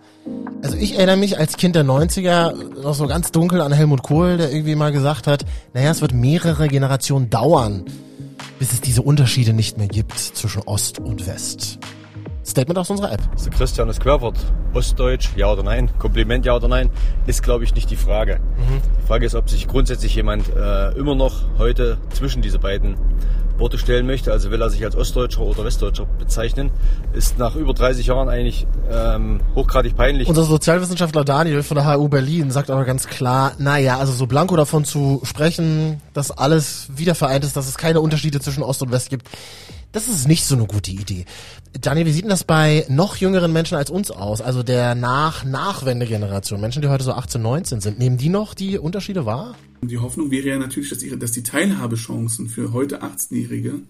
Also 0.62 0.76
ich 0.76 0.95
erinnere 0.95 1.16
mich 1.16 1.37
als 1.37 1.57
Kind 1.57 1.75
der 1.75 1.85
90er 1.85 2.81
noch 2.81 2.95
so 2.95 3.09
ganz 3.09 3.33
dunkel 3.33 3.61
an 3.61 3.73
Helmut 3.73 4.05
Kohl, 4.05 4.37
der 4.37 4.52
irgendwie 4.52 4.76
mal 4.76 4.93
gesagt 4.93 5.26
hat, 5.26 5.45
naja, 5.75 5.90
es 5.90 6.00
wird 6.00 6.12
mehrere 6.12 6.69
Generationen 6.69 7.28
dauern, 7.28 7.85
bis 8.61 8.73
es 8.73 8.83
diese 8.83 9.02
Unterschiede 9.02 9.52
nicht 9.52 9.78
mehr 9.78 9.88
gibt 9.88 10.16
zwischen 10.16 10.62
Ost 10.62 11.00
und 11.00 11.26
West. 11.26 11.81
Statement 12.47 12.78
aus 12.78 12.88
unserer 12.88 13.11
App. 13.11 13.23
Also 13.33 13.50
Christian 13.50 13.88
ist 13.88 13.99
Querwort. 13.99 14.38
Ostdeutsch, 14.73 15.31
ja 15.35 15.50
oder 15.50 15.64
nein? 15.64 15.90
Kompliment, 15.99 16.47
ja 16.47 16.55
oder 16.55 16.69
nein? 16.69 16.90
Ist, 17.26 17.43
glaube 17.43 17.64
ich, 17.64 17.75
nicht 17.75 17.90
die 17.90 17.97
Frage. 17.97 18.38
Die 19.02 19.07
Frage 19.09 19.26
ist, 19.26 19.35
ob 19.35 19.50
sich 19.50 19.66
grundsätzlich 19.66 20.14
jemand 20.14 20.55
äh, 20.55 20.93
immer 20.93 21.16
noch 21.16 21.47
heute 21.59 21.99
zwischen 22.11 22.43
diese 22.43 22.61
beiden 22.61 22.95
Worte 23.58 23.78
stellen 23.78 24.06
möchte. 24.06 24.32
Also 24.32 24.50
will 24.50 24.60
er 24.60 24.70
sich 24.70 24.84
als 24.84 24.96
Ostdeutscher 24.96 25.42
oder 25.42 25.64
Westdeutscher 25.64 26.06
bezeichnen. 26.18 26.70
Ist 27.12 27.38
nach 27.38 27.56
über 27.56 27.75
30 27.75 28.06
Jahren 28.06 28.28
eigentlich 28.28 28.66
ähm, 28.90 29.40
hochgradig 29.54 29.96
peinlich. 29.96 30.28
Unser 30.28 30.44
Sozialwissenschaftler 30.44 31.25
Daniel 31.25 31.62
von 31.62 31.76
der 31.76 31.86
HU 31.86 32.08
Berlin 32.08 32.50
sagt 32.50 32.70
aber 32.70 32.84
ganz 32.84 33.06
klar, 33.06 33.52
naja, 33.58 33.98
also 33.98 34.12
so 34.12 34.26
blanko 34.26 34.56
davon 34.56 34.84
zu 34.84 35.20
sprechen, 35.25 36.00
dass 36.12 36.30
alles 36.30 36.88
wieder 36.94 37.14
vereint 37.14 37.44
ist, 37.44 37.56
dass 37.56 37.68
es 37.68 37.76
keine 37.76 38.00
Unterschiede 38.00 38.40
zwischen 38.40 38.62
Ost 38.62 38.82
und 38.82 38.92
West 38.92 39.10
gibt, 39.10 39.28
das 39.93 40.09
ist 40.09 40.28
nicht 40.28 40.45
so 40.45 40.55
eine 40.55 40.66
gute 40.66 40.90
Idee. 40.90 41.25
Daniel, 41.81 42.07
wie 42.07 42.12
sieht 42.12 42.23
denn 42.23 42.31
das 42.31 42.45
bei 42.45 42.85
noch 42.88 43.16
jüngeren 43.16 43.52
Menschen 43.52 43.76
als 43.76 43.90
uns 43.90 44.11
aus? 44.11 44.40
Also 44.40 44.62
der 44.62 44.95
Nach-Nachwende-Generation, 44.95 46.61
Menschen, 46.61 46.83
die 46.83 46.88
heute 46.88 47.05
so 47.05 47.12
18, 47.12 47.40
19 47.40 47.81
sind, 47.81 47.99
nehmen 47.99 48.16
die 48.16 48.28
noch 48.28 48.55
die 48.55 48.78
Unterschiede 48.78 49.26
wahr? 49.26 49.57
Die 49.83 49.99
Hoffnung 49.99 50.31
wäre 50.31 50.49
ja 50.49 50.59
natürlich, 50.59 50.90
dass, 50.90 51.02
ihre, 51.02 51.19
dass 51.19 51.33
die 51.33 51.43
Teilhabechancen 51.43 52.49
für 52.49 52.73
heute 52.73 53.02
18-Jährige, 53.02 53.81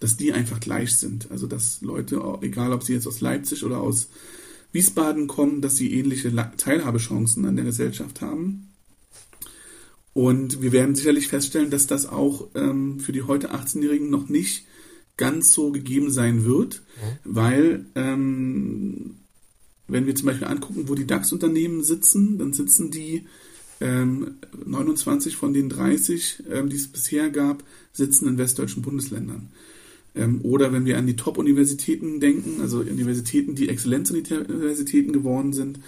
dass 0.00 0.16
die 0.16 0.32
einfach 0.32 0.60
gleich 0.60 0.96
sind. 0.96 1.30
Also 1.30 1.46
dass 1.46 1.80
Leute, 1.80 2.20
egal 2.42 2.72
ob 2.72 2.82
sie 2.82 2.94
jetzt 2.94 3.06
aus 3.06 3.20
Leipzig 3.20 3.64
oder 3.64 3.80
aus 3.80 4.08
Wiesbaden 4.72 5.28
kommen, 5.28 5.60
dass 5.60 5.76
sie 5.76 5.94
ähnliche 5.94 6.34
Teilhabechancen 6.56 7.46
an 7.46 7.56
der 7.56 7.64
Gesellschaft 7.64 8.20
haben. 8.20 8.70
Und 10.12 10.62
wir 10.62 10.72
werden 10.72 10.94
sicherlich 10.94 11.28
feststellen, 11.28 11.70
dass 11.70 11.86
das 11.86 12.06
auch 12.06 12.48
ähm, 12.54 13.00
für 13.00 13.12
die 13.12 13.22
heute 13.22 13.52
18-Jährigen 13.52 14.10
noch 14.10 14.28
nicht 14.28 14.64
ganz 15.16 15.52
so 15.52 15.70
gegeben 15.70 16.10
sein 16.10 16.44
wird, 16.44 16.82
weil 17.24 17.86
ähm, 17.94 19.16
wenn 19.86 20.06
wir 20.06 20.14
zum 20.14 20.26
Beispiel 20.26 20.48
angucken, 20.48 20.88
wo 20.88 20.94
die 20.94 21.06
DAX-Unternehmen 21.06 21.82
sitzen, 21.82 22.38
dann 22.38 22.52
sitzen 22.52 22.90
die 22.90 23.26
ähm, 23.80 24.36
29 24.64 25.36
von 25.36 25.52
den 25.52 25.68
30, 25.68 26.44
ähm, 26.50 26.68
die 26.68 26.76
es 26.76 26.88
bisher 26.88 27.30
gab, 27.30 27.62
sitzen 27.92 28.28
in 28.28 28.38
westdeutschen 28.38 28.82
Bundesländern. 28.82 29.50
Ähm, 30.14 30.40
oder 30.42 30.72
wenn 30.72 30.86
wir 30.86 30.96
an 30.96 31.06
die 31.06 31.16
Top-Universitäten 31.16 32.20
denken, 32.20 32.60
also 32.60 32.80
Universitäten, 32.80 33.54
die 33.54 33.68
Exzellenzuniversitäten 33.68 35.12
geworden 35.12 35.52
sind, 35.52 35.80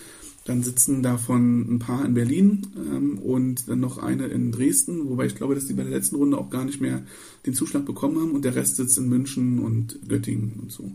dann 0.46 0.62
sitzen 0.62 1.02
davon 1.02 1.74
ein 1.74 1.78
paar 1.80 2.04
in 2.04 2.14
Berlin 2.14 2.66
ähm, 2.76 3.18
und 3.18 3.68
dann 3.68 3.80
noch 3.80 3.98
eine 3.98 4.26
in 4.26 4.52
Dresden, 4.52 5.08
wobei 5.10 5.26
ich 5.26 5.34
glaube, 5.34 5.54
dass 5.54 5.66
die 5.66 5.74
bei 5.74 5.82
der 5.82 5.92
letzten 5.92 6.16
Runde 6.16 6.38
auch 6.38 6.50
gar 6.50 6.64
nicht 6.64 6.80
mehr 6.80 7.02
den 7.44 7.54
Zuschlag 7.54 7.84
bekommen 7.84 8.20
haben 8.20 8.30
und 8.30 8.44
der 8.44 8.54
Rest 8.54 8.76
sitzt 8.76 8.96
in 8.96 9.08
München 9.08 9.58
und 9.58 9.98
Göttingen 10.08 10.60
und 10.62 10.72
so. 10.72 10.92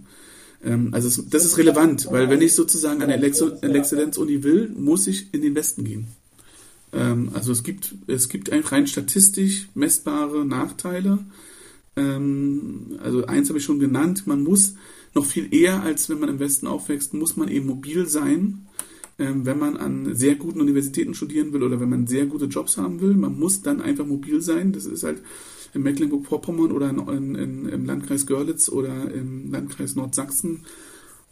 Ähm, 0.63 0.89
also 0.93 1.09
es, 1.09 1.29
das 1.29 1.45
ist 1.45 1.57
relevant, 1.57 2.07
weil 2.11 2.29
wenn 2.29 2.41
ich 2.41 2.53
sozusagen 2.53 3.01
an 3.01 3.09
der 3.09 3.21
Exzellenzuni 3.21 4.43
will, 4.43 4.69
muss 4.69 5.07
ich 5.07 5.33
in 5.33 5.41
den 5.41 5.53
Westen 5.53 5.83
gehen. 5.83 6.07
Ähm, 6.93 7.31
also 7.33 7.51
es 7.51 7.63
gibt, 7.63 7.95
es 8.07 8.29
gibt 8.29 8.51
rein 8.51 8.87
statistisch 8.87 9.67
messbare 9.73 10.45
Nachteile. 10.45 11.19
Ähm, 11.97 12.97
also 13.03 13.25
eins 13.25 13.49
habe 13.49 13.59
ich 13.59 13.65
schon 13.65 13.79
genannt, 13.79 14.27
man 14.27 14.43
muss 14.43 14.75
noch 15.13 15.25
viel 15.25 15.53
eher, 15.53 15.83
als 15.83 16.09
wenn 16.09 16.19
man 16.19 16.29
im 16.29 16.39
Westen 16.39 16.67
aufwächst, 16.67 17.13
muss 17.13 17.35
man 17.35 17.49
eben 17.49 17.67
mobil 17.67 18.07
sein, 18.07 18.65
wenn 19.17 19.59
man 19.59 19.77
an 19.77 20.15
sehr 20.15 20.35
guten 20.35 20.61
Universitäten 20.61 21.13
studieren 21.13 21.53
will 21.53 21.63
oder 21.63 21.79
wenn 21.79 21.89
man 21.89 22.07
sehr 22.07 22.25
gute 22.25 22.45
Jobs 22.45 22.77
haben 22.77 23.01
will. 23.01 23.13
Man 23.15 23.37
muss 23.37 23.61
dann 23.61 23.81
einfach 23.81 24.05
mobil 24.05 24.41
sein. 24.41 24.71
Das 24.71 24.85
ist 24.85 25.03
halt 25.03 25.21
in 25.73 25.83
Mecklenburg-Vorpommern 25.83 26.71
oder 26.71 26.89
in, 26.89 27.35
in, 27.35 27.65
im 27.69 27.85
Landkreis 27.85 28.25
Görlitz 28.25 28.69
oder 28.69 29.11
im 29.13 29.51
Landkreis 29.51 29.95
Nordsachsen 29.95 30.65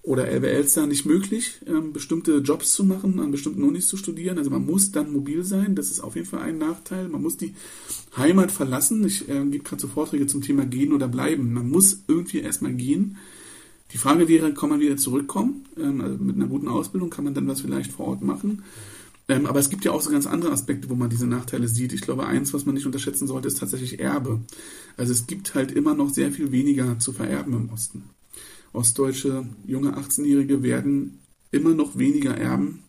oder 0.02 0.28
Elbe-Elster 0.28 0.88
nicht 0.88 1.06
möglich, 1.06 1.60
ähm, 1.68 1.92
bestimmte 1.92 2.38
Jobs 2.38 2.74
zu 2.74 2.86
machen, 2.86 3.20
an 3.20 3.32
bestimmten 3.32 3.64
Unis 3.64 3.88
zu 3.88 3.98
studieren. 3.98 4.38
Also 4.38 4.50
man 4.50 4.66
muss 4.66 4.92
dann 4.92 5.12
mobil 5.12 5.44
sein. 5.44 5.76
Das 5.76 5.92
ist 5.92 6.00
auf 6.00 6.16
jeden 6.16 6.28
Fall 6.28 6.42
ein 6.42 6.58
Nachteil. 6.58 7.10
Man 7.10 7.22
muss 7.22 7.38
die 7.38 7.54
Heimat 8.16 8.52
verlassen. 8.52 9.06
Ich 9.06 9.28
äh, 9.28 9.46
gebe 9.46 9.64
gerade 9.64 9.82
so 9.82 9.88
Vorträge 9.88 10.26
zum 10.28 10.42
Thema 10.42 10.66
Gehen 10.66 10.94
oder 10.94 11.08
Bleiben. 11.08 11.54
Man 11.54 11.70
muss 11.70 12.04
irgendwie 12.08 12.40
erstmal 12.40 12.74
gehen. 12.74 13.18
Die 13.92 13.98
Frage 13.98 14.28
wäre, 14.28 14.54
kann 14.54 14.70
man 14.70 14.80
wieder 14.80 14.98
zurückkommen? 14.98 15.66
Ähm, 15.78 16.02
also 16.02 16.18
mit 16.18 16.36
einer 16.36 16.48
guten 16.48 16.68
Ausbildung 16.68 17.10
kann 17.10 17.26
man 17.26 17.34
dann 17.34 17.48
was 17.48 17.62
vielleicht 17.62 17.92
vor 17.92 18.08
Ort 18.08 18.22
machen. 18.22 18.64
Ähm, 19.28 19.46
aber 19.46 19.60
es 19.60 19.70
gibt 19.70 19.86
ja 19.86 19.92
auch 19.92 20.02
so 20.02 20.10
ganz 20.10 20.26
andere 20.26 20.52
Aspekte, 20.52 20.90
wo 20.90 20.96
man 20.96 21.10
diese 21.10 21.28
Nachteile 21.28 21.68
sieht. 21.68 21.94
Ich 21.94 22.02
glaube, 22.02 22.26
eins, 22.26 22.54
was 22.54 22.66
man 22.66 22.76
nicht 22.76 22.88
unterschätzen 22.88 23.28
sollte, 23.28 23.48
ist 23.48 23.60
tatsächlich 23.60 24.00
Erbe. 24.00 24.42
Also 24.98 25.12
es 25.12 25.28
gibt 25.28 25.54
halt 25.54 25.72
immer 25.72 25.94
noch 25.94 26.10
sehr 26.10 26.32
viel 26.32 26.52
weniger 26.52 26.98
zu 27.00 27.14
vererben 27.14 27.54
im 27.54 27.70
Osten. 27.70 28.04
Ostdeutsche 28.74 29.46
junge 29.66 29.98
18-Jährige 29.98 30.64
werden 30.64 31.20
immer 31.52 31.74
noch 31.74 31.98
weniger 31.98 32.36
erben 32.36 32.84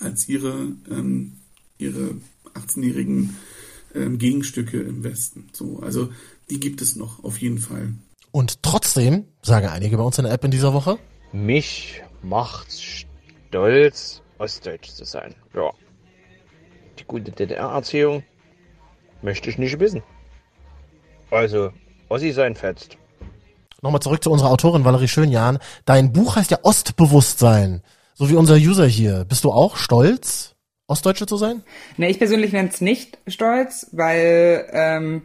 als 0.00 0.28
ihre, 0.28 0.72
ähm, 0.90 1.34
ihre 1.78 2.16
18-jährigen 2.54 3.36
ähm, 3.94 4.18
Gegenstücke 4.18 4.80
im 4.80 5.04
Westen. 5.04 5.48
So, 5.52 5.80
also 5.80 6.10
die 6.50 6.60
gibt 6.60 6.80
es 6.80 6.96
noch 6.96 7.22
auf 7.24 7.38
jeden 7.38 7.58
Fall. 7.58 7.92
Und 8.32 8.62
trotzdem, 8.62 9.26
sagen 9.42 9.68
einige 9.68 9.96
bei 9.96 10.02
uns 10.02 10.18
in 10.18 10.24
der 10.24 10.32
App 10.32 10.44
in 10.44 10.50
dieser 10.50 10.72
Woche, 10.72 10.98
Mich 11.32 12.02
macht's 12.22 12.82
stolz, 12.82 14.22
Ostdeutsch 14.38 14.90
zu 14.90 15.04
sein. 15.04 15.34
Ja. 15.54 15.70
Die 16.98 17.04
gute 17.04 17.30
DDR-Erziehung 17.30 18.22
möchte 19.22 19.50
ich 19.50 19.58
nicht 19.58 19.78
wissen. 19.78 20.02
Also, 21.30 21.70
Ossi 22.08 22.32
sein 22.32 22.54
fetzt. 22.54 22.96
nochmal 23.82 24.00
zurück 24.02 24.22
zu 24.22 24.30
unserer 24.30 24.50
Autorin 24.50 24.84
Valerie 24.84 25.08
Schönjahn. 25.08 25.58
Dein 25.84 26.12
Buch 26.12 26.36
heißt 26.36 26.50
ja 26.50 26.58
Ostbewusstsein, 26.62 27.82
so 28.14 28.28
wie 28.30 28.36
unser 28.36 28.54
User 28.56 28.86
hier. 28.86 29.24
Bist 29.24 29.44
du 29.44 29.50
auch 29.52 29.76
stolz, 29.76 30.54
Ostdeutsche 30.86 31.26
zu 31.26 31.36
sein? 31.36 31.62
Ne, 31.96 32.10
ich 32.10 32.18
persönlich 32.18 32.52
wäre 32.52 32.66
es 32.66 32.80
nicht 32.80 33.18
stolz, 33.26 33.88
weil 33.92 34.68
ähm, 34.72 35.22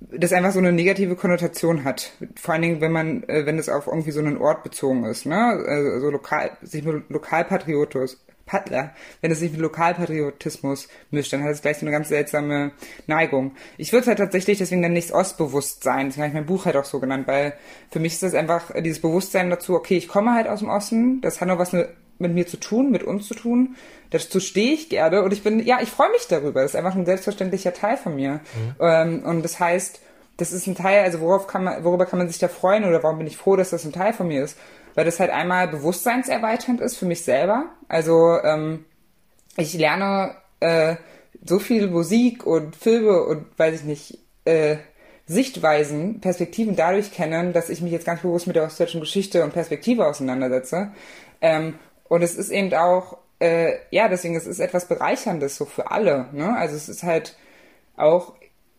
das 0.00 0.32
einfach 0.32 0.52
so 0.52 0.58
eine 0.60 0.72
negative 0.72 1.16
Konnotation 1.16 1.84
hat. 1.84 2.12
Vor 2.36 2.54
allen 2.54 2.62
Dingen, 2.62 2.80
wenn 2.80 2.92
man, 2.92 3.24
äh, 3.24 3.46
wenn 3.46 3.58
es 3.58 3.68
auf 3.68 3.86
irgendwie 3.86 4.12
so 4.12 4.20
einen 4.20 4.38
Ort 4.38 4.62
bezogen 4.62 5.04
ist, 5.04 5.26
ne? 5.26 5.36
Also 5.36 6.00
so 6.00 6.10
lokal, 6.10 6.50
sich 6.62 6.84
mit 6.84 7.10
Lokalpatriotus, 7.10 8.24
Pattler, 8.48 8.94
wenn 9.20 9.30
es 9.30 9.38
sich 9.40 9.52
mit 9.52 9.60
Lokalpatriotismus 9.60 10.88
mischt, 11.10 11.32
dann 11.32 11.44
hat 11.44 11.50
es 11.50 11.62
gleich 11.62 11.78
so 11.78 11.86
eine 11.86 11.92
ganz 11.92 12.08
seltsame 12.08 12.72
Neigung. 13.06 13.52
Ich 13.76 13.92
würde 13.92 14.02
es 14.02 14.08
halt 14.08 14.18
tatsächlich 14.18 14.58
deswegen 14.58 14.82
dann 14.82 14.94
nicht 14.94 15.12
Ostbewusstsein, 15.12 16.06
deswegen 16.06 16.22
habe 16.22 16.28
ich 16.28 16.34
mein 16.34 16.46
Buch 16.46 16.64
halt 16.64 16.76
auch 16.76 16.86
so 16.86 16.98
genannt, 16.98 17.28
weil 17.28 17.52
für 17.90 18.00
mich 18.00 18.14
ist 18.14 18.22
das 18.22 18.34
einfach 18.34 18.72
dieses 18.82 19.00
Bewusstsein 19.00 19.50
dazu, 19.50 19.74
okay, 19.74 19.98
ich 19.98 20.08
komme 20.08 20.32
halt 20.34 20.48
aus 20.48 20.60
dem 20.60 20.70
Osten, 20.70 21.20
das 21.20 21.40
hat 21.40 21.48
noch 21.48 21.58
was 21.58 21.76
mit 22.18 22.32
mir 22.32 22.46
zu 22.46 22.56
tun, 22.58 22.90
mit 22.90 23.02
uns 23.02 23.28
zu 23.28 23.34
tun, 23.34 23.76
dazu 24.10 24.40
stehe 24.40 24.72
ich 24.72 24.88
gerne 24.88 25.22
und 25.22 25.32
ich 25.32 25.42
bin, 25.42 25.64
ja, 25.64 25.78
ich 25.80 25.90
freue 25.90 26.10
mich 26.10 26.26
darüber, 26.28 26.62
das 26.62 26.72
ist 26.72 26.76
einfach 26.76 26.94
ein 26.94 27.06
selbstverständlicher 27.06 27.72
Teil 27.72 27.96
von 27.96 28.16
mir. 28.16 28.32
Mhm. 28.32 28.74
Ähm, 28.80 29.22
und 29.24 29.42
das 29.42 29.60
heißt, 29.60 30.00
das 30.38 30.52
ist 30.52 30.66
ein 30.66 30.74
Teil, 30.74 31.02
also 31.02 31.20
worauf 31.20 31.46
kann 31.46 31.64
man, 31.64 31.84
worüber 31.84 32.06
kann 32.06 32.18
man 32.18 32.28
sich 32.28 32.38
da 32.38 32.48
freuen 32.48 32.84
oder 32.84 33.02
warum 33.02 33.18
bin 33.18 33.26
ich 33.26 33.36
froh, 33.36 33.56
dass 33.56 33.70
das 33.70 33.84
ein 33.84 33.92
Teil 33.92 34.12
von 34.12 34.28
mir 34.28 34.44
ist? 34.44 34.56
Weil 34.94 35.04
das 35.04 35.20
halt 35.20 35.30
einmal 35.30 35.68
bewusstseinserweiternd 35.68 36.80
ist 36.80 36.96
für 36.96 37.06
mich 37.06 37.24
selber. 37.24 37.66
Also 37.88 38.38
ähm, 38.42 38.84
ich 39.56 39.74
lerne 39.74 40.36
äh, 40.60 40.96
so 41.44 41.58
viel 41.58 41.88
Musik 41.88 42.46
und 42.46 42.76
Filme 42.76 43.22
und 43.24 43.46
weiß 43.58 43.80
ich 43.80 43.84
nicht, 43.84 44.18
äh, 44.44 44.76
Sichtweisen, 45.26 46.20
Perspektiven 46.20 46.74
dadurch 46.74 47.12
kennen, 47.12 47.52
dass 47.52 47.68
ich 47.68 47.82
mich 47.82 47.92
jetzt 47.92 48.06
ganz 48.06 48.22
bewusst 48.22 48.46
mit 48.46 48.56
der 48.56 48.64
ostdeutschen 48.64 49.00
Geschichte 49.00 49.44
und 49.44 49.52
Perspektive 49.52 50.06
auseinandersetze. 50.06 50.92
Ähm, 51.42 51.74
und 52.08 52.22
es 52.22 52.34
ist 52.34 52.50
eben 52.50 52.72
auch, 52.74 53.18
äh, 53.40 53.74
ja, 53.90 54.08
deswegen, 54.08 54.36
es 54.36 54.46
ist 54.46 54.60
etwas 54.60 54.86
Bereicherndes 54.86 55.56
so 55.56 55.64
für 55.64 55.90
alle. 55.90 56.26
Ne? 56.32 56.56
Also 56.56 56.76
es 56.76 56.88
ist 56.88 57.02
halt 57.02 57.36
auch 57.96 58.34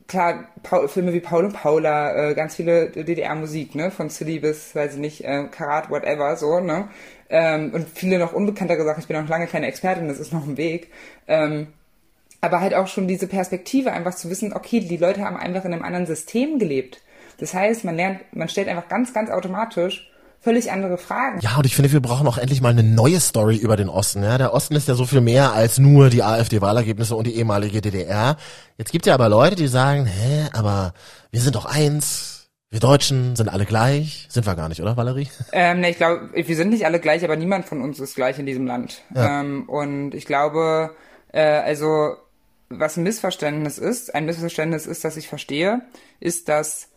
klar, 0.10 0.46
Paul, 0.64 0.88
Filme 0.90 1.14
wie 1.14 1.22
Paul 1.22 1.46
und 1.46 1.54
Paula, 1.54 2.32
äh, 2.32 2.34
ganz 2.34 2.56
viele 2.56 2.90
DDR-Musik, 2.90 3.76
ne, 3.76 3.92
von 3.92 4.10
Silly 4.10 4.40
bis, 4.40 4.76
weiß 4.76 4.96
ich 4.96 5.00
nicht, 5.00 5.24
äh, 5.24 5.46
Karat, 5.52 5.90
whatever, 5.90 6.36
so, 6.36 6.60
ne, 6.60 6.90
ähm, 7.30 7.72
und 7.74 7.88
viele 7.88 8.20
noch 8.20 8.34
unbekanntere 8.34 8.84
Sachen. 8.84 9.00
Ich 9.02 9.08
bin 9.08 9.22
noch 9.22 9.30
lange 9.30 9.48
keine 9.48 9.68
Expertin, 9.68 10.08
das 10.08 10.20
ist 10.20 10.34
noch 10.34 10.46
ein 10.46 10.58
Weg. 10.58 10.92
Ähm, 11.28 11.68
aber 12.42 12.60
halt 12.60 12.74
auch 12.74 12.88
schon 12.88 13.08
diese 13.08 13.28
Perspektive, 13.28 13.92
einfach 13.92 14.16
zu 14.16 14.30
wissen, 14.30 14.54
okay, 14.54 14.80
die 14.80 14.98
Leute 14.98 15.24
haben 15.24 15.38
einfach 15.38 15.66
in 15.66 15.74
einem 15.74 15.84
anderen 15.84 16.08
System 16.08 16.58
gelebt. 16.58 17.02
Das 17.38 17.54
heißt, 17.54 17.86
man 17.86 17.96
lernt, 17.96 18.22
man 18.34 18.50
stellt 18.50 18.68
einfach 18.68 18.88
ganz, 18.88 19.14
ganz 19.14 19.30
automatisch 19.30 20.12
völlig 20.42 20.72
andere 20.72 20.98
Fragen. 20.98 21.40
Ja, 21.42 21.58
und 21.58 21.66
ich 21.66 21.76
finde, 21.76 21.92
wir 21.92 22.00
brauchen 22.00 22.28
auch 22.28 22.38
endlich 22.38 22.62
mal 22.62 22.70
eine 22.70 22.84
neue 22.84 23.20
Story 23.20 23.58
über 23.58 23.76
den 23.76 23.90
Osten. 23.90 24.24
Ja, 24.24 24.38
der 24.38 24.54
Osten 24.54 24.76
ist 24.76 24.88
ja 24.88 24.96
so 24.96 25.06
viel 25.06 25.22
mehr 25.22 25.54
als 25.54 25.80
nur 25.80 26.10
die 26.10 26.24
AfD-Wahlergebnisse 26.24 27.16
und 27.16 27.28
die 27.28 27.36
ehemalige 27.36 27.82
DDR. 27.82 28.38
Jetzt 28.78 28.92
gibt 28.92 29.06
es 29.06 29.10
ja 29.10 29.14
aber 29.14 29.30
Leute, 29.30 29.56
die 29.56 29.68
sagen, 29.68 30.06
hä, 30.06 30.48
aber 30.54 30.94
wir 31.32 31.42
sind 31.42 31.56
doch 31.56 31.66
eins. 31.66 32.50
Wir 32.72 32.80
Deutschen 32.80 33.36
sind 33.36 33.50
alle 33.50 33.66
gleich. 33.66 34.28
Sind 34.30 34.46
wir 34.46 34.56
gar 34.56 34.70
nicht, 34.70 34.82
oder, 34.82 34.96
Valerie? 34.96 35.28
Ähm, 35.52 35.82
ne, 35.82 35.90
ich 35.90 35.98
glaube, 35.98 36.30
wir 36.34 36.56
sind 36.56 36.70
nicht 36.70 36.86
alle 36.86 37.00
gleich, 37.00 37.24
aber 37.24 37.36
niemand 37.36 37.66
von 37.66 37.82
uns 37.82 38.00
ist 38.00 38.16
gleich 38.16 38.38
in 38.38 38.46
diesem 38.46 38.68
Land. 38.68 39.02
Ja. 39.14 39.42
Ähm, 39.42 39.68
und 39.68 40.14
ich 40.14 40.26
glaube, 40.26 40.96
äh, 41.34 41.42
also, 41.42 42.16
was 42.70 42.96
ein 42.96 43.04
Missverständnis 43.04 43.80
ist, 43.80 44.14
ein 44.14 44.26
Missverständnis 44.26 44.86
ist, 44.86 45.04
dass 45.04 45.18
ich 45.18 45.28
verstehe, 45.28 45.82
ist, 46.20 46.48
dass 46.48 46.90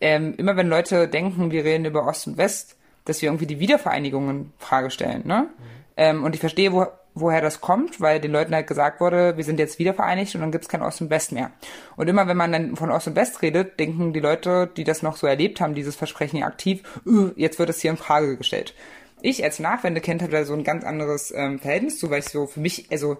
ähm, 0.00 0.34
immer 0.36 0.56
wenn 0.56 0.68
Leute 0.68 1.08
denken, 1.08 1.50
wir 1.50 1.64
reden 1.64 1.86
über 1.86 2.06
Ost 2.06 2.26
und 2.26 2.36
West, 2.36 2.75
dass 3.06 3.22
wir 3.22 3.28
irgendwie 3.28 3.46
die 3.46 3.58
Wiedervereinigung 3.58 4.30
in 4.30 4.52
Frage 4.58 4.90
stellen. 4.90 5.26
Ne? 5.26 5.48
Mhm. 5.48 5.64
Ähm, 5.96 6.24
und 6.24 6.34
ich 6.34 6.40
verstehe, 6.40 6.72
wo, 6.72 6.86
woher 7.14 7.40
das 7.40 7.62
kommt, 7.62 8.00
weil 8.00 8.20
den 8.20 8.30
Leuten 8.30 8.54
halt 8.54 8.66
gesagt 8.66 9.00
wurde, 9.00 9.36
wir 9.36 9.44
sind 9.44 9.58
jetzt 9.58 9.78
wiedervereinigt 9.78 10.34
und 10.34 10.42
dann 10.42 10.52
gibt's 10.52 10.68
kein 10.68 10.82
Ost 10.82 11.00
und 11.00 11.10
West 11.10 11.32
mehr. 11.32 11.50
Und 11.96 12.08
immer 12.08 12.28
wenn 12.28 12.36
man 12.36 12.52
dann 12.52 12.76
von 12.76 12.90
Ost 12.90 13.08
und 13.08 13.16
West 13.16 13.40
redet, 13.40 13.80
denken 13.80 14.12
die 14.12 14.20
Leute, 14.20 14.70
die 14.76 14.84
das 14.84 15.02
noch 15.02 15.16
so 15.16 15.26
erlebt 15.26 15.60
haben, 15.60 15.74
dieses 15.74 15.96
Versprechen 15.96 16.42
aktiv, 16.42 16.82
uh, 17.06 17.30
jetzt 17.34 17.58
wird 17.58 17.70
es 17.70 17.80
hier 17.80 17.90
in 17.90 17.96
Frage 17.96 18.36
gestellt. 18.36 18.74
Ich 19.22 19.42
als 19.42 19.58
Nachwendekind 19.58 20.20
habe 20.20 20.32
da 20.32 20.44
so 20.44 20.52
ein 20.52 20.62
ganz 20.62 20.84
anderes 20.84 21.32
ähm, 21.34 21.58
Verhältnis 21.58 21.98
zu, 21.98 22.10
weil 22.10 22.18
ich 22.18 22.28
so 22.28 22.46
für 22.46 22.60
mich, 22.60 22.86
also 22.90 23.16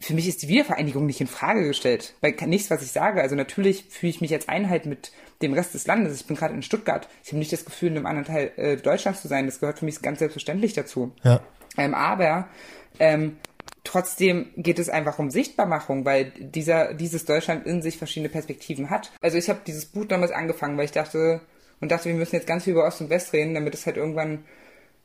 für 0.00 0.14
mich 0.14 0.28
ist 0.28 0.42
die 0.42 0.48
Wiedervereinigung 0.48 1.06
nicht 1.06 1.20
in 1.20 1.26
Frage 1.26 1.66
gestellt. 1.66 2.14
Weil 2.20 2.34
nichts, 2.46 2.70
was 2.70 2.82
ich 2.82 2.92
sage. 2.92 3.20
Also 3.20 3.34
natürlich 3.36 3.84
fühle 3.90 4.10
ich 4.10 4.20
mich 4.20 4.32
als 4.32 4.48
Einheit 4.48 4.86
mit 4.86 5.12
dem 5.42 5.52
Rest 5.52 5.74
des 5.74 5.86
Landes. 5.86 6.20
Ich 6.20 6.26
bin 6.26 6.36
gerade 6.36 6.54
in 6.54 6.62
Stuttgart. 6.62 7.08
Ich 7.22 7.30
habe 7.30 7.38
nicht 7.38 7.52
das 7.52 7.64
Gefühl, 7.64 7.90
in 7.90 7.96
einem 7.96 8.06
anderen 8.06 8.26
Teil 8.26 8.52
äh, 8.56 8.76
Deutschlands 8.76 9.22
zu 9.22 9.28
sein. 9.28 9.46
Das 9.46 9.60
gehört 9.60 9.78
für 9.78 9.84
mich 9.84 10.00
ganz 10.02 10.18
selbstverständlich 10.18 10.72
dazu. 10.72 11.12
Ja. 11.22 11.40
Ähm, 11.76 11.94
aber 11.94 12.48
ähm, 12.98 13.36
trotzdem 13.84 14.50
geht 14.56 14.78
es 14.78 14.88
einfach 14.88 15.18
um 15.18 15.30
Sichtbarmachung, 15.30 16.04
weil 16.04 16.32
dieser 16.38 16.94
dieses 16.94 17.24
Deutschland 17.24 17.66
in 17.66 17.82
sich 17.82 17.96
verschiedene 17.96 18.28
Perspektiven 18.28 18.90
hat. 18.90 19.12
Also 19.20 19.38
ich 19.38 19.48
habe 19.48 19.60
dieses 19.66 19.86
Buch 19.86 20.04
damals 20.04 20.32
angefangen, 20.32 20.76
weil 20.76 20.86
ich 20.86 20.92
dachte 20.92 21.40
und 21.80 21.90
dachte, 21.90 22.08
wir 22.08 22.14
müssen 22.14 22.36
jetzt 22.36 22.46
ganz 22.46 22.64
viel 22.64 22.74
über 22.74 22.86
Ost 22.86 23.00
und 23.00 23.10
West 23.10 23.32
reden, 23.32 23.54
damit 23.54 23.74
es 23.74 23.86
halt 23.86 23.96
irgendwann 23.96 24.44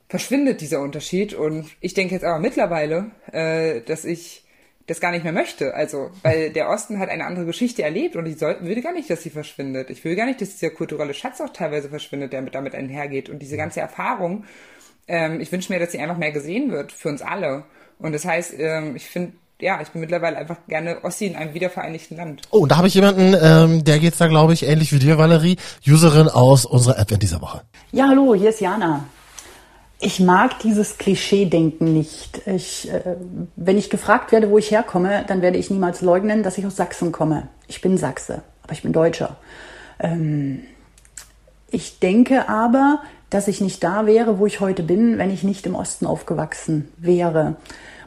verschwindet 0.08 0.60
dieser 0.60 0.80
Unterschied. 0.80 1.34
Und 1.34 1.66
ich 1.80 1.94
denke 1.94 2.14
jetzt 2.14 2.24
aber 2.24 2.38
mittlerweile, 2.38 3.10
äh, 3.32 3.80
dass 3.80 4.04
ich 4.04 4.45
das 4.86 5.00
gar 5.00 5.10
nicht 5.10 5.24
mehr 5.24 5.32
möchte. 5.32 5.74
Also, 5.74 6.10
weil 6.22 6.50
der 6.50 6.68
Osten 6.68 6.98
hat 6.98 7.08
eine 7.08 7.24
andere 7.24 7.44
Geschichte 7.44 7.82
erlebt 7.82 8.16
und 8.16 8.26
ich 8.26 8.38
soll, 8.38 8.56
würde 8.60 8.82
gar 8.82 8.92
nicht, 8.92 9.10
dass 9.10 9.22
sie 9.22 9.30
verschwindet. 9.30 9.90
Ich 9.90 10.04
will 10.04 10.14
gar 10.14 10.26
nicht, 10.26 10.40
dass 10.40 10.56
dieser 10.56 10.70
kulturelle 10.70 11.14
Schatz 11.14 11.40
auch 11.40 11.50
teilweise 11.52 11.88
verschwindet, 11.88 12.32
der 12.32 12.42
mit, 12.42 12.54
damit 12.54 12.74
einhergeht. 12.74 13.28
Und 13.28 13.40
diese 13.40 13.56
ganze 13.56 13.80
Erfahrung, 13.80 14.44
ähm, 15.08 15.40
ich 15.40 15.50
wünsche 15.50 15.72
mir, 15.72 15.80
dass 15.80 15.92
sie 15.92 15.98
einfach 15.98 16.18
mehr 16.18 16.32
gesehen 16.32 16.70
wird 16.70 16.92
für 16.92 17.08
uns 17.08 17.22
alle. 17.22 17.64
Und 17.98 18.12
das 18.12 18.24
heißt, 18.24 18.54
ähm, 18.58 18.94
ich 18.94 19.06
finde, 19.06 19.32
ja, 19.60 19.80
ich 19.80 19.88
bin 19.88 20.02
mittlerweile 20.02 20.36
einfach 20.36 20.58
gerne 20.68 21.02
Ossi 21.02 21.26
in 21.26 21.34
einem 21.34 21.54
wiedervereinigten 21.54 22.16
Land. 22.16 22.42
Oh, 22.50 22.60
und 22.60 22.70
da 22.70 22.76
habe 22.76 22.88
ich 22.88 22.94
jemanden, 22.94 23.34
ähm, 23.40 23.84
der 23.84 23.98
geht's 23.98 24.18
da, 24.18 24.26
glaube 24.26 24.52
ich, 24.52 24.66
ähnlich 24.66 24.92
wie 24.92 24.98
dir, 24.98 25.18
Valerie, 25.18 25.56
Userin 25.86 26.28
aus 26.28 26.66
unserer 26.66 26.98
App 26.98 27.10
in 27.10 27.18
dieser 27.18 27.40
Woche. 27.40 27.62
Ja, 27.92 28.08
hallo, 28.08 28.34
hier 28.34 28.50
ist 28.50 28.60
Jana. 28.60 29.04
Ich 29.98 30.20
mag 30.20 30.58
dieses 30.58 30.98
Klischee-Denken 30.98 31.92
nicht. 31.92 32.42
Ich, 32.46 32.92
äh, 32.92 33.16
wenn 33.56 33.78
ich 33.78 33.88
gefragt 33.88 34.30
werde, 34.30 34.50
wo 34.50 34.58
ich 34.58 34.70
herkomme, 34.70 35.24
dann 35.26 35.40
werde 35.40 35.56
ich 35.56 35.70
niemals 35.70 36.02
leugnen, 36.02 36.42
dass 36.42 36.58
ich 36.58 36.66
aus 36.66 36.76
Sachsen 36.76 37.12
komme. 37.12 37.48
Ich 37.66 37.80
bin 37.80 37.96
Sachse, 37.96 38.42
aber 38.62 38.74
ich 38.74 38.82
bin 38.82 38.92
Deutscher. 38.92 39.36
Ähm, 39.98 40.64
ich 41.70 41.98
denke 41.98 42.48
aber, 42.48 43.00
dass 43.30 43.48
ich 43.48 43.60
nicht 43.60 43.82
da 43.82 44.06
wäre, 44.06 44.38
wo 44.38 44.46
ich 44.46 44.60
heute 44.60 44.82
bin, 44.82 45.16
wenn 45.18 45.30
ich 45.30 45.42
nicht 45.42 45.66
im 45.66 45.74
Osten 45.74 46.06
aufgewachsen 46.06 46.88
wäre. 46.98 47.56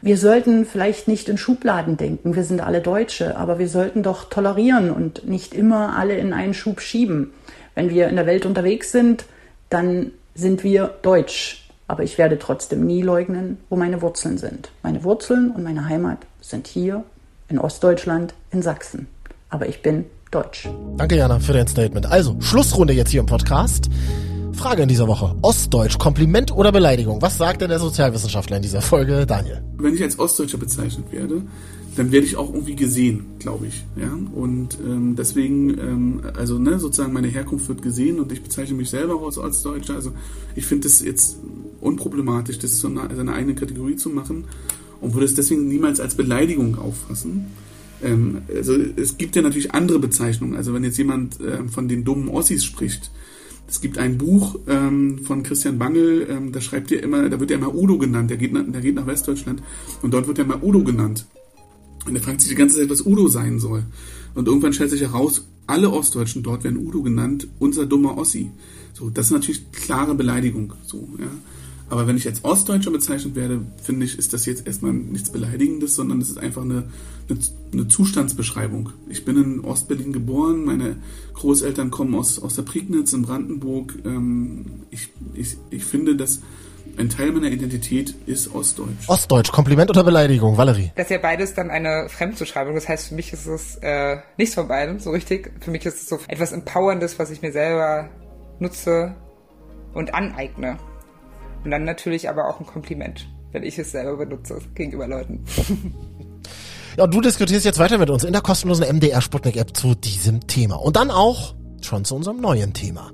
Wir 0.02 0.18
sollten 0.18 0.66
vielleicht 0.66 1.08
nicht 1.08 1.28
in 1.28 1.38
Schubladen 1.38 1.98
denken. 1.98 2.36
Wir 2.36 2.44
sind 2.44 2.62
alle 2.62 2.82
Deutsche, 2.82 3.36
aber 3.36 3.60
wir 3.60 3.68
sollten 3.68 4.04
doch 4.04 4.30
tolerieren 4.30 4.92
und 4.92 5.28
nicht 5.28 5.54
immer 5.54 5.98
alle 5.98 6.18
in 6.18 6.34
einen 6.34 6.54
Schub 6.54 6.80
schieben. 6.80 7.34
Wenn 7.76 7.90
wir 7.90 8.08
in 8.08 8.16
der 8.16 8.28
Welt 8.28 8.46
unterwegs 8.46 8.92
sind, 8.92 9.26
dann 9.70 10.12
sind 10.36 10.64
wir 10.64 10.96
deutsch. 11.02 11.59
Aber 11.90 12.04
ich 12.04 12.20
werde 12.20 12.38
trotzdem 12.38 12.86
nie 12.86 13.02
leugnen, 13.02 13.58
wo 13.68 13.76
meine 13.76 14.04
Wurzeln 14.04 14.38
sind. 14.38 14.70
Meine 14.84 15.04
Wurzeln 15.04 15.50
und 15.50 15.64
meine 15.64 15.90
Heimat 15.90 16.20
sind 16.40 16.68
hier 16.68 17.04
in 17.48 17.58
Ostdeutschland, 17.58 18.36
in 18.52 18.62
Sachsen. 18.62 19.08
Aber 19.50 19.68
ich 19.68 19.82
bin 19.82 20.06
deutsch. 20.30 20.70
Danke, 20.98 21.16
Jana, 21.16 21.40
für 21.40 21.54
dein 21.54 21.66
Statement. 21.66 22.06
Also, 22.06 22.40
Schlussrunde 22.42 22.94
jetzt 22.94 23.10
hier 23.10 23.22
im 23.22 23.26
Podcast. 23.26 23.90
Frage 24.54 24.84
in 24.84 24.90
dieser 24.90 25.08
Woche. 25.08 25.36
Ostdeutsch, 25.42 25.98
Kompliment 25.98 26.52
oder 26.52 26.72
Beleidigung? 26.72 27.22
Was 27.22 27.38
sagt 27.38 27.62
denn 27.62 27.70
der 27.70 27.80
Sozialwissenschaftler 27.80 28.58
in 28.58 28.64
dieser 28.64 28.82
Folge, 28.82 29.26
Daniel? 29.26 29.62
Wenn 29.78 29.94
ich 29.94 30.04
als 30.04 30.20
Ostdeutscher 30.20 30.58
bezeichnet 30.58 31.12
werde, 31.12 31.42
dann 31.96 32.12
werde 32.12 32.26
ich 32.26 32.38
auch 32.38 32.54
irgendwie 32.54 32.76
gesehen, 32.76 33.26
glaube 33.40 33.68
ich. 33.68 33.84
Ja? 33.96 34.18
Und 34.34 34.78
ähm, 34.86 35.16
deswegen, 35.18 35.70
ähm, 35.78 36.22
also 36.38 36.60
ne, 36.60 36.80
sozusagen 36.80 37.14
meine 37.14 37.28
Herkunft 37.28 37.68
wird 37.68 37.82
gesehen 37.82 38.20
und 38.20 38.32
ich 38.32 38.42
bezeichne 38.42 38.78
mich 38.78 38.90
selber 38.90 39.16
auch 39.16 39.26
als 39.26 39.38
Ostdeutscher. 39.38 39.96
Also 39.96 40.12
ich 40.56 40.66
finde 40.66 40.88
das 40.88 41.02
jetzt 41.02 41.38
unproblematisch, 41.82 42.60
das 42.60 42.80
so 42.80 42.88
eine, 42.88 43.10
seine 43.16 43.34
eigene 43.34 43.56
Kategorie 43.56 43.96
zu 43.96 44.10
machen 44.10 44.46
und 45.02 45.14
würde 45.14 45.26
es 45.26 45.36
deswegen 45.36 45.68
niemals 45.68 46.00
als 46.00 46.16
Beleidigung 46.16 46.78
auffassen. 46.78 47.48
Ähm, 48.04 48.44
also 48.54 48.76
es 48.96 49.18
gibt 49.18 49.36
ja 49.36 49.42
natürlich 49.42 49.74
andere 49.74 50.00
Bezeichnungen. 50.00 50.56
Also 50.56 50.74
wenn 50.74 50.84
jetzt 50.84 50.98
jemand 50.98 51.40
äh, 51.42 51.68
von 51.68 51.88
den 51.88 52.04
dummen 52.04 52.30
Ossis 52.30 52.64
spricht, 52.64 53.12
es 53.70 53.82
gibt 53.82 54.00
ein 54.00 54.18
Buch 54.18 54.60
ähm, 54.68 55.20
von 55.24 55.44
Christian 55.44 55.78
Bangel, 55.78 56.28
ähm, 56.30 56.52
da 56.52 56.60
schreibt 56.60 56.92
er 56.92 57.04
immer, 57.04 57.30
da 57.30 57.40
wird 57.40 57.52
er 57.52 57.58
immer 57.58 57.74
Udo 57.74 57.98
genannt, 58.00 58.30
der 58.32 58.38
geht, 58.38 58.52
nach, 58.52 58.64
der 58.68 58.82
geht 58.82 58.96
nach 58.96 59.06
Westdeutschland 59.06 59.62
und 60.02 60.12
dort 60.14 60.28
wird 60.28 60.40
er 60.40 60.46
immer 60.46 60.64
Udo 60.64 60.84
genannt. 60.84 61.28
Und 62.06 62.16
er 62.16 62.22
fragt 62.22 62.42
sich 62.42 62.50
die 62.50 62.56
ganze 62.56 62.80
Zeit, 62.80 62.90
was 62.90 63.06
Udo 63.06 63.28
sein 63.28 63.60
soll. 63.60 63.84
Und 64.34 64.48
irgendwann 64.48 64.74
stellt 64.74 64.90
sich 64.90 65.02
heraus, 65.02 65.48
alle 65.68 65.92
Ostdeutschen 65.92 66.42
dort 66.42 66.64
werden 66.64 66.84
Udo 66.84 67.04
genannt, 67.04 67.48
unser 67.60 67.86
dummer 67.86 68.18
Ossi. 68.18 68.50
So, 68.94 69.12
das 69.12 69.28
ist 69.28 69.32
natürlich 69.32 69.72
klare 69.72 70.16
Beleidigung. 70.16 70.74
So, 70.84 71.08
ja. 71.20 71.28
Aber 71.90 72.06
wenn 72.08 72.18
ich 72.18 72.28
als 72.28 72.44
Ostdeutscher 72.44 72.92
bezeichnet 72.92 73.36
werde, 73.36 73.62
finde 73.82 74.06
ich, 74.06 74.18
ist 74.18 74.32
das 74.32 74.46
jetzt 74.46 74.68
erstmal 74.68 74.94
nichts 74.94 75.32
Beleidigendes, 75.32 75.96
sondern 75.96 76.22
es 76.22 76.30
ist 76.30 76.38
einfach 76.38 76.62
eine, 76.62 76.84
eine, 77.30 77.40
eine 77.74 77.88
Zustandsbeschreibung. 77.88 78.92
Ich 79.10 79.26
bin 79.26 79.38
in 79.38 79.60
Ostberlin 79.62 80.14
geboren, 80.14 80.66
meine 80.66 80.98
Großeltern 81.34 81.90
kommen 81.90 82.14
aus, 82.16 82.38
aus 82.38 82.56
der 82.56 82.64
Prignitz 82.64 83.14
in 83.14 83.24
Brandenburg. 83.24 83.96
Ähm, 84.06 84.84
ich, 84.92 85.10
ich, 85.34 85.58
ich 85.72 85.84
finde, 85.84 86.16
dass 86.16 86.42
Ein 86.98 87.10
Teil 87.10 87.32
meiner 87.32 87.48
Identität 87.48 88.14
ist 88.26 88.54
Ostdeutsch. 88.54 89.08
Ostdeutsch, 89.08 89.52
Kompliment 89.52 89.90
oder 89.90 90.04
Beleidigung, 90.04 90.58
Valerie? 90.58 90.92
Das 90.96 91.06
ist 91.06 91.12
ja 91.12 91.18
beides 91.18 91.54
dann 91.54 91.70
eine 91.70 92.10
Fremdzuschreibung. 92.10 92.76
Das 92.76 92.90
heißt, 92.90 93.08
für 93.10 93.16
mich 93.16 93.32
ist 93.32 93.46
es 93.46 93.78
äh, 93.82 94.18
nichts 94.38 94.56
von 94.56 94.68
beidem 94.68 95.00
so 95.00 95.12
richtig. 95.12 95.52
Für 95.62 95.72
mich 95.72 95.86
ist 95.86 95.96
es 95.96 96.10
so 96.10 96.20
etwas 96.28 96.52
Empowerndes, 96.52 97.18
was 97.18 97.32
ich 97.32 97.42
mir 97.42 97.52
selber 97.52 98.10
nutze 98.60 99.16
und 99.94 100.14
aneigne. 100.14 100.78
Und 101.64 101.72
dann 101.72 101.84
natürlich 101.84 102.30
aber 102.30 102.48
auch 102.48 102.60
ein 102.60 102.66
Kompliment, 102.66 103.28
wenn 103.52 103.64
ich 103.64 103.78
es 103.78 103.92
selber 103.92 104.18
benutze 104.18 104.60
gegenüber 104.76 105.08
Leuten. 105.08 105.44
Ja, 106.98 107.08
du 107.08 107.22
diskutierst 107.22 107.64
jetzt 107.64 107.80
weiter 107.80 107.98
mit 107.98 108.10
uns 108.10 108.26
in 108.26 108.34
der 108.34 108.42
kostenlosen 108.42 108.86
MDR 108.86 109.22
Sputnik 109.22 109.56
App 109.56 109.78
zu 109.78 109.96
diesem 109.96 110.48
Thema. 110.48 110.76
Und 110.76 110.98
dann 110.98 111.12
auch 111.12 111.54
schon 111.82 112.04
zu 112.04 112.14
unserem 112.14 112.42
neuen 112.42 112.74
Thema. 112.74 113.12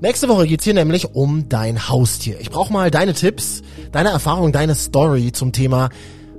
Nächste 0.00 0.28
Woche 0.28 0.46
geht's 0.46 0.62
hier 0.62 0.74
nämlich 0.74 1.14
um 1.14 1.48
dein 1.48 1.88
Haustier. 1.88 2.38
Ich 2.38 2.50
brauche 2.50 2.72
mal 2.72 2.90
deine 2.90 3.14
Tipps, 3.14 3.62
deine 3.90 4.10
Erfahrung, 4.10 4.52
deine 4.52 4.76
Story 4.76 5.32
zum 5.32 5.52
Thema, 5.52 5.88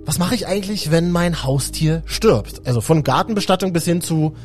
was 0.06 0.20
mache 0.20 0.36
ich 0.36 0.48
eigentlich, 0.48 0.90
wenn 0.90 1.12
mein 1.12 1.44
Haustier 1.44 2.04
stirbt? 2.06 2.66
Also 2.66 2.80
von 2.80 3.04
Gartenbestattung 3.04 3.74
bis 3.74 3.84
hin 3.84 4.00
zu 4.00 4.36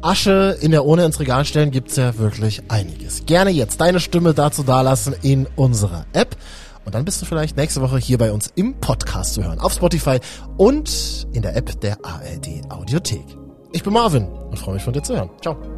Asche 0.00 0.56
in 0.60 0.70
der 0.70 0.84
Urne 0.84 1.04
ins 1.04 1.18
Regal 1.18 1.44
stellen 1.44 1.70
gibt's 1.70 1.96
ja 1.96 2.16
wirklich 2.18 2.62
einiges. 2.68 3.26
Gerne 3.26 3.50
jetzt 3.50 3.80
deine 3.80 4.00
Stimme 4.00 4.34
dazu 4.34 4.62
dalassen 4.62 5.14
in 5.22 5.46
unserer 5.56 6.06
App. 6.12 6.36
Und 6.84 6.94
dann 6.94 7.04
bist 7.04 7.20
du 7.20 7.26
vielleicht 7.26 7.56
nächste 7.56 7.82
Woche 7.82 7.98
hier 7.98 8.16
bei 8.16 8.32
uns 8.32 8.50
im 8.54 8.74
Podcast 8.80 9.34
zu 9.34 9.44
hören. 9.44 9.58
Auf 9.58 9.74
Spotify 9.74 10.20
und 10.56 11.26
in 11.32 11.42
der 11.42 11.56
App 11.56 11.80
der 11.80 11.98
ARD 12.02 12.70
Audiothek. 12.70 13.24
Ich 13.72 13.82
bin 13.82 13.92
Marvin 13.92 14.26
und 14.26 14.58
freue 14.58 14.74
mich 14.74 14.84
von 14.84 14.94
dir 14.94 15.02
zu 15.02 15.14
hören. 15.14 15.30
Ciao. 15.42 15.77